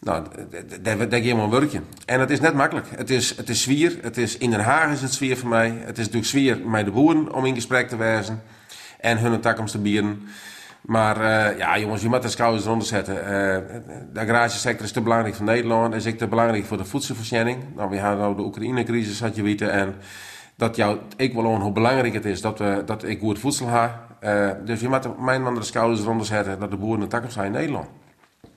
[0.00, 0.26] Nou,
[0.82, 1.80] daar, daar geef een werkje.
[2.06, 2.86] En het is net makkelijk.
[2.96, 3.98] Het is, het is zwier.
[4.02, 5.68] Het is, in Den Haag is het zwier voor mij.
[5.68, 8.42] Het is natuurlijk zwier met de boeren om in gesprek te wijzen
[9.01, 10.22] en hun toekomst te bieden.
[10.80, 13.14] Maar uh, ja, jongens, je moet de schouders eronder zetten.
[13.14, 13.22] Uh,
[14.12, 15.94] de agrarische is te belangrijk voor Nederland.
[15.94, 17.59] Is ook te belangrijk voor de voedselvoorziening.
[17.76, 19.72] Nou, we hadden nou de Oekraïne-crisis, had je weten.
[19.72, 19.94] En
[20.57, 24.07] dat jou, ik wil hoe belangrijk het is dat, we, dat ik goed voedsel ha.
[24.24, 27.34] Uh, dus je moet mijn man de schouders eronder zetten dat de boeren een toekomst
[27.34, 27.88] zijn in Nederland.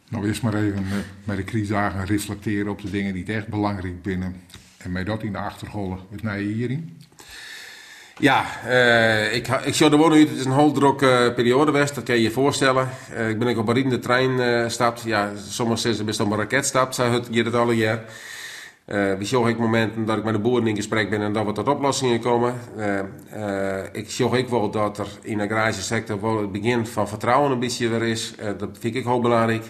[0.09, 0.85] Nou, eerst maar even
[1.23, 4.35] met de crisis reflecteren op de dingen die het echt belangrijk binnen.
[4.77, 6.97] En met dat in de achtergrond, met mij hierin.
[8.23, 10.29] Ja, uh, ik, ik zou er wonen uit.
[10.29, 12.89] Het is een holdrok uh, periode geweest, dat kan je je voorstellen.
[13.13, 15.01] Uh, ik ben ook op een de trein uh, stapt.
[15.05, 17.99] Ja, sommige zeggen best op een raket stapt, zei het hier het alle jaar.
[18.85, 21.45] Uh, we zien ook momenten dat ik met de boeren in gesprek ben en dat
[21.45, 22.53] we tot oplossingen komen.
[22.77, 22.99] Uh,
[23.35, 27.07] uh, ik zie ook wel dat er in de agrarische sector wel het begin van
[27.07, 28.33] vertrouwen een beetje weer is.
[28.57, 29.63] dat vind ik ook belangrijk.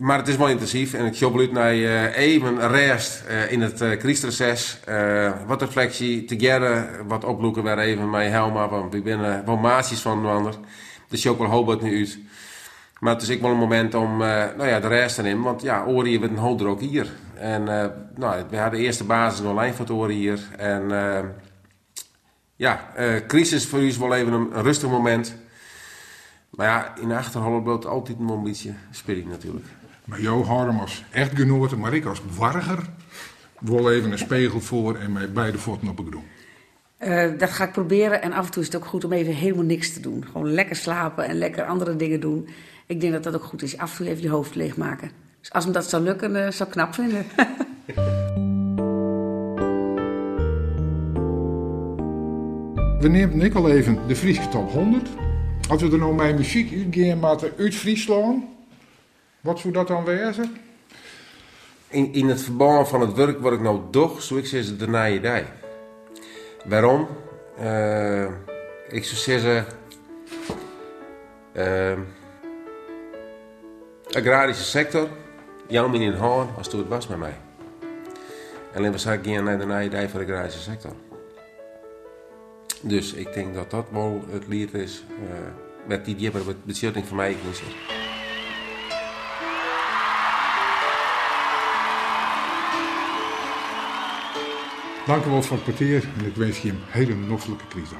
[0.00, 1.72] Maar het is wel intensief en ik ook naar
[2.12, 4.80] even rest in het crisis.
[5.46, 10.22] wat reflectie, together, wat oploeken weer even met Helma, want ik ben wel maatjes van
[10.22, 10.54] de ander.
[11.08, 12.18] Dus je ook wel Hobart nu uit.
[13.00, 15.44] Maar het is ook wel een moment om uh, nou ja, de rest te nemen.
[15.44, 17.12] Want ja, Ori wordt een hoop ook hier.
[17.36, 17.84] En uh,
[18.16, 20.40] nou, we hadden de eerste basis online het Ori hier.
[20.56, 21.18] En uh,
[22.56, 22.92] ja,
[23.26, 25.36] crisis voor u is wel even een, een, rustig moment.
[26.50, 29.66] Maar ja, in de achterholen bloot altijd een beetje spilling natuurlijk.
[30.04, 32.78] Maar Jo Harm als echtgenote, maar ik als warger,
[33.58, 36.24] wil even een spiegel voor en met beide voeten op een groen.
[37.00, 39.34] Uh, dat ga ik proberen en af en toe is het ook goed om even
[39.34, 40.24] helemaal niks te doen.
[40.32, 42.48] Gewoon lekker slapen en lekker andere dingen doen.
[42.86, 43.78] Ik denk dat dat ook goed is.
[43.78, 45.10] Af en toe even je hoofd leegmaken.
[45.46, 47.26] Dus als me dat zou lukken, uh, zou ik knap vinden.
[53.00, 55.08] we nemen ik al even de Friese top 100.
[55.68, 58.44] Als we er nou mijn muziek uitgaan met uit Friesland,
[59.40, 60.56] wat zou dat dan wezen?
[61.88, 64.88] In, in het verband van het werk wat ik nou doe, zou ik zeggen de
[64.88, 65.46] naaie dij.
[66.64, 67.08] Waarom?
[67.60, 68.24] Uh,
[68.88, 69.66] ik zou zeggen.
[71.56, 71.98] Uh,
[74.10, 75.08] agrarische sector,
[75.68, 77.36] jou in Hoorn als toen het was met mij.
[78.74, 80.92] Alleen we zagen naar de naaidij van de agrarische sector.
[82.80, 85.28] Dus ik denk dat dat wel het lied is uh,
[85.86, 87.36] met die die hebben beslutting van mij
[95.06, 97.96] Dank u wel voor het kwartier en ik wens je een hele noffelijke crisis.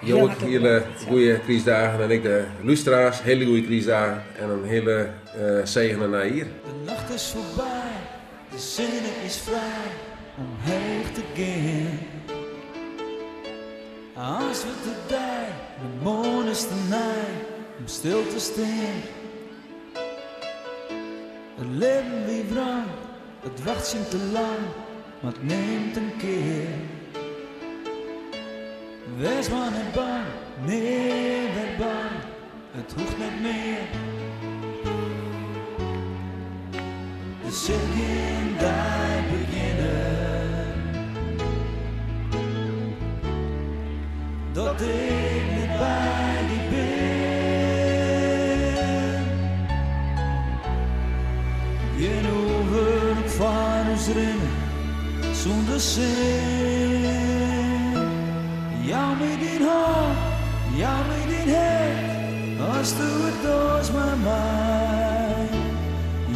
[0.00, 5.08] Jo, hele goede criesdagen en ik de lustra's, hele goede criesdagen en een hele
[5.40, 6.44] uh, zegen naar hier.
[6.44, 7.92] De nacht is voorbij,
[8.50, 9.90] de zin is vrij
[10.36, 11.98] om heen te gaan.
[14.24, 15.46] Als we te dij,
[15.80, 17.44] de moon is te nij
[17.78, 19.00] om stil te staan.
[21.56, 22.84] Het leven wie wrang,
[23.40, 24.58] het wacht te lang,
[25.20, 26.97] maar het neemt een keer.
[29.18, 30.24] Wees maar niet bang,
[30.64, 32.10] nee, werd bang,
[32.70, 33.78] het hoeft niet meer.
[37.44, 40.72] De zin daar beginnen.
[44.52, 46.86] Dat ik niet bij die ben.
[51.98, 56.67] Geen over van ons rennen, zonder zin.
[62.96, 65.48] Du het doos met mij.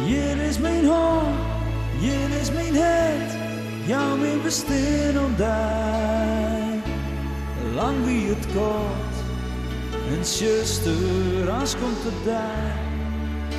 [0.05, 1.39] Hier is mijn hand,
[1.99, 3.37] hier is mijn het,
[3.85, 4.41] jou mijn
[5.25, 6.71] om daar.
[7.75, 9.15] Lang wie het kort,
[10.17, 12.77] en zuster, als komt het daar,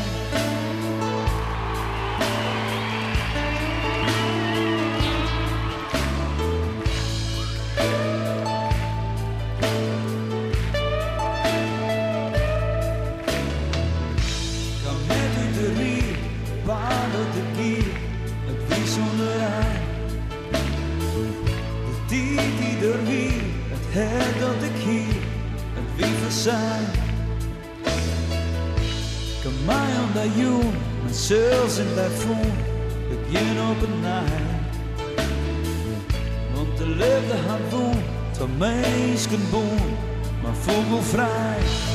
[40.43, 41.92] maar vogelvrij.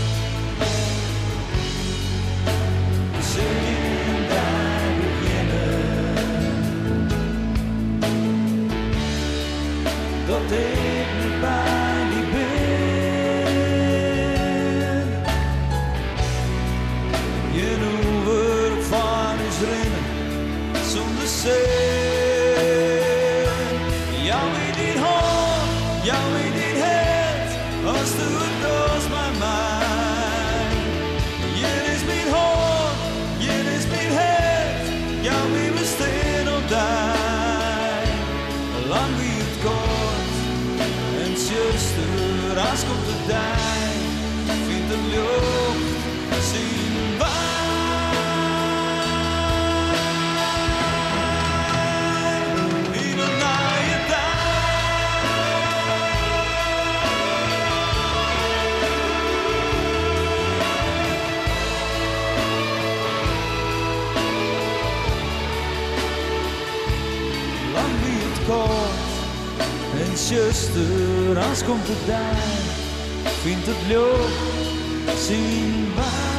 [42.58, 43.92] Als komt het daar,
[44.68, 47.17] vindt het lucht, zien
[70.58, 72.38] zuster, als komt het daar,
[73.42, 76.37] vindt het lucht zien waar.